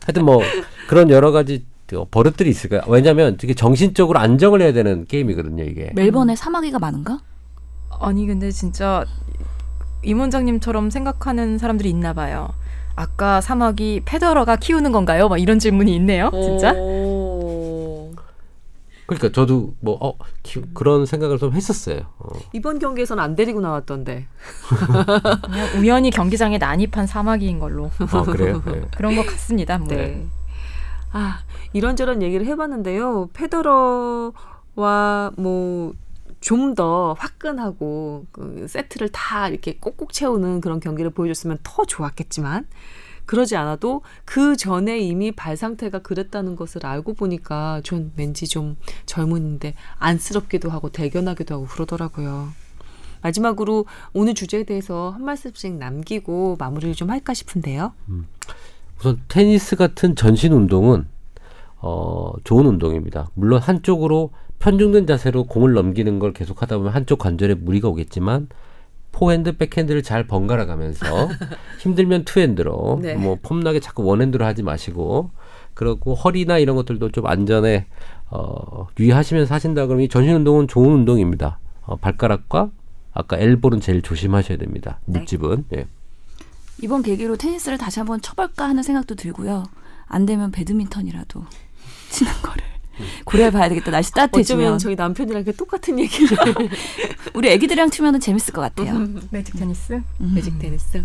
[0.05, 0.41] 하여튼 뭐
[0.89, 2.81] 그런 여러 가지 그 버릇들이 있을 거야.
[2.87, 5.63] 왜냐하면 되게 정신적으로 안정을 해야 되는 게임이거든요.
[5.63, 5.91] 이게.
[5.95, 7.19] 멜번에 사마귀가 많은가?
[7.99, 9.05] 아니 근데 진짜
[10.03, 12.49] 임 원장님처럼 생각하는 사람들이 있나 봐요.
[12.95, 15.29] 아까 사마귀 페더러가 키우는 건가요?
[15.29, 16.31] 막 이런 질문이 있네요.
[16.33, 16.73] 진짜.
[16.73, 17.40] 오.
[19.17, 22.01] 그러니까 저도 뭐 어, 키- 그런 생각을 좀 했었어요.
[22.19, 22.29] 어.
[22.53, 24.27] 이번 경기에서는 안 데리고 나왔던데.
[25.79, 28.61] 우연히 경기장에 난입한 사마귀인 걸로 아, 그래요?
[28.65, 28.87] 네.
[28.95, 29.77] 그런 것 같습니다.
[29.77, 29.87] 뭐.
[29.87, 30.27] 네.
[31.11, 31.39] 아
[31.73, 33.29] 이런저런 얘기를 해봤는데요.
[33.33, 35.93] 페더러와 뭐
[36.39, 42.65] 좀더 화끈하고 그 세트를 다 이렇게 꼭꼭 채우는 그런 경기를 보여줬으면 더 좋았겠지만
[43.31, 48.75] 그러지 않아도 그 전에 이미 발 상태가 그랬다는 것을 알고 보니까 전 왠지 좀
[49.05, 52.49] 젊은인데 안쓰럽기도 하고 대견하기도 하고 그러더라고요.
[53.21, 57.93] 마지막으로 오늘 주제에 대해서 한 말씀씩 남기고 마무리를 좀 할까 싶은데요.
[58.99, 61.07] 우선 테니스 같은 전신 운동은
[61.77, 63.29] 어, 좋은 운동입니다.
[63.35, 68.49] 물론 한쪽으로 편중된 자세로 공을 넘기는 걸 계속하다 보면 한쪽 관절에 무리가 오겠지만
[69.11, 71.29] 포핸드, 백핸드를 잘 번갈아 가면서
[71.79, 73.15] 힘들면 two hand로 네.
[73.15, 75.31] 뭐 폼나게 자꾸 one hand로 하지 마시고
[75.73, 77.87] 그리고 허리나 이런 것들도 좀 안전에
[78.29, 81.59] 어, 유의하시면서 하신다 그러면 이 전신 운동은 좋은 운동입니다.
[81.81, 82.71] 어, 발가락과
[83.13, 84.99] 아까 elbow는 제일 조심하셔야 됩니다.
[85.05, 85.19] 네.
[85.19, 85.87] 묵집은 예.
[86.81, 89.65] 이번 계기로 테니스를 다시 한번 쳐볼까 하는 생각도 들고요.
[90.07, 91.45] 안 되면 배드민턴이라도
[92.09, 92.70] 치는 거를
[93.25, 93.91] 고려해봐야 되겠다.
[93.91, 96.37] 날씨 따뜻해지면 어쩌면 저희 남편이랑 똑같은 얘기를
[97.33, 99.07] 우리 애기들이랑 치면 재밌을 것 같아요.
[99.29, 100.01] 매직 테니스.
[100.21, 100.31] 음.
[100.35, 101.03] 매직 테니스.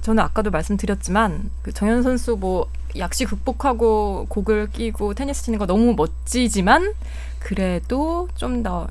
[0.00, 5.94] 저는 아까도 말씀드렸지만 그 정현 선수 뭐 약시 극복하고 곡을 끼고 테니스 치는 거 너무
[5.94, 6.92] 멋지지만
[7.40, 8.88] 그래도 좀 더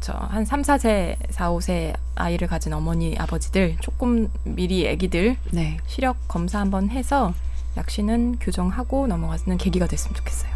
[0.00, 5.78] 저한 3, 4세, 4, 5세 아이를 가진 어머니 아버지들 조금 미리 아기들 네.
[5.86, 7.34] 시력 검사 한번 해서
[7.76, 10.55] 약시는 교정하고 넘어가는 계기가 됐으면 좋겠어요.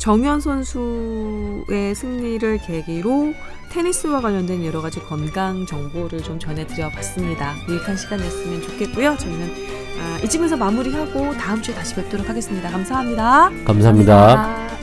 [0.00, 3.34] 정현 선수의 승리를 계기로
[3.70, 7.54] 테니스와 관련된 여러 가지 건강 정보를 좀 전해드려 봤습니다.
[7.68, 9.16] 유익한 시간이었으면 좋겠고요.
[9.18, 9.50] 저희는
[10.00, 12.70] 아, 이쯤에서 마무리하고 다음 주에 다시 뵙도록 하겠습니다.
[12.70, 13.50] 감사합니다.
[13.66, 14.16] 감사합니다.
[14.16, 14.79] 아.